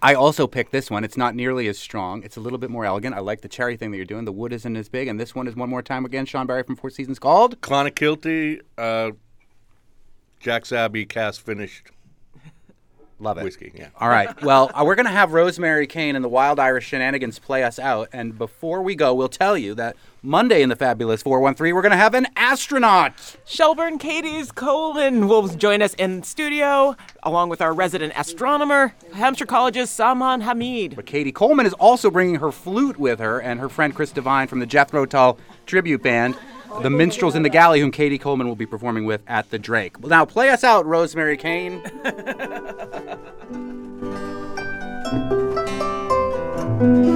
[0.01, 1.05] I also picked this one.
[1.05, 2.25] It's not nearly as strong.
[2.25, 3.15] It's a little bit more elegant.
[3.15, 4.25] I like the cherry thing that you're doing.
[4.25, 5.07] The wood isn't as big.
[5.07, 7.61] And this one is one more time again, Sean Barry from Four Seasons called.
[7.61, 9.13] Clonakilty, uh,
[10.41, 11.91] Jack's Abbey cask finished
[13.23, 13.45] Love it.
[13.45, 13.73] whiskey.
[13.75, 13.89] Yeah.
[14.01, 14.43] All right.
[14.43, 17.79] Well, uh, we're going to have Rosemary Caine and the Wild Irish Shenanigans play us
[17.79, 18.09] out.
[18.13, 21.93] And before we go, we'll tell you that Monday in the Fabulous 413, we're going
[21.93, 23.13] to have an astronaut.
[23.45, 29.89] Shelburne Cady's Coleman will join us in studio, along with our resident astronomer, Hampshire College's
[29.89, 30.97] Saman Hamid.
[30.97, 34.49] But Cady Coleman is also bringing her flute with her and her friend Chris Devine
[34.49, 36.37] from the Jethro Tull tribute band,
[36.81, 40.01] the Minstrels in the Galley, whom Cady Coleman will be performing with at the Drake.
[40.01, 41.83] Well, now play us out, Rosemary Caine.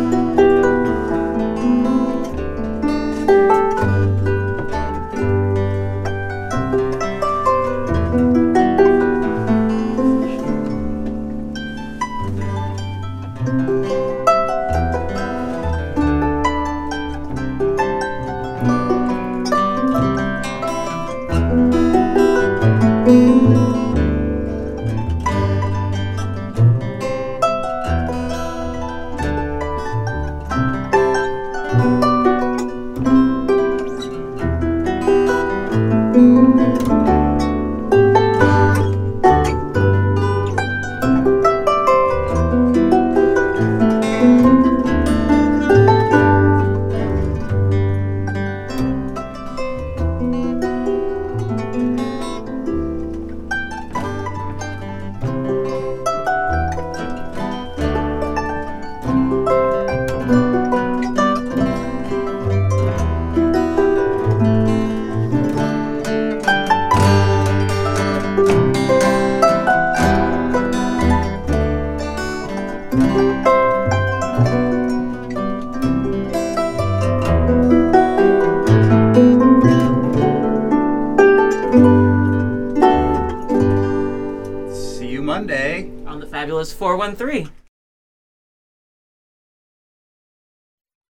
[87.07, 87.45] fabulous 413.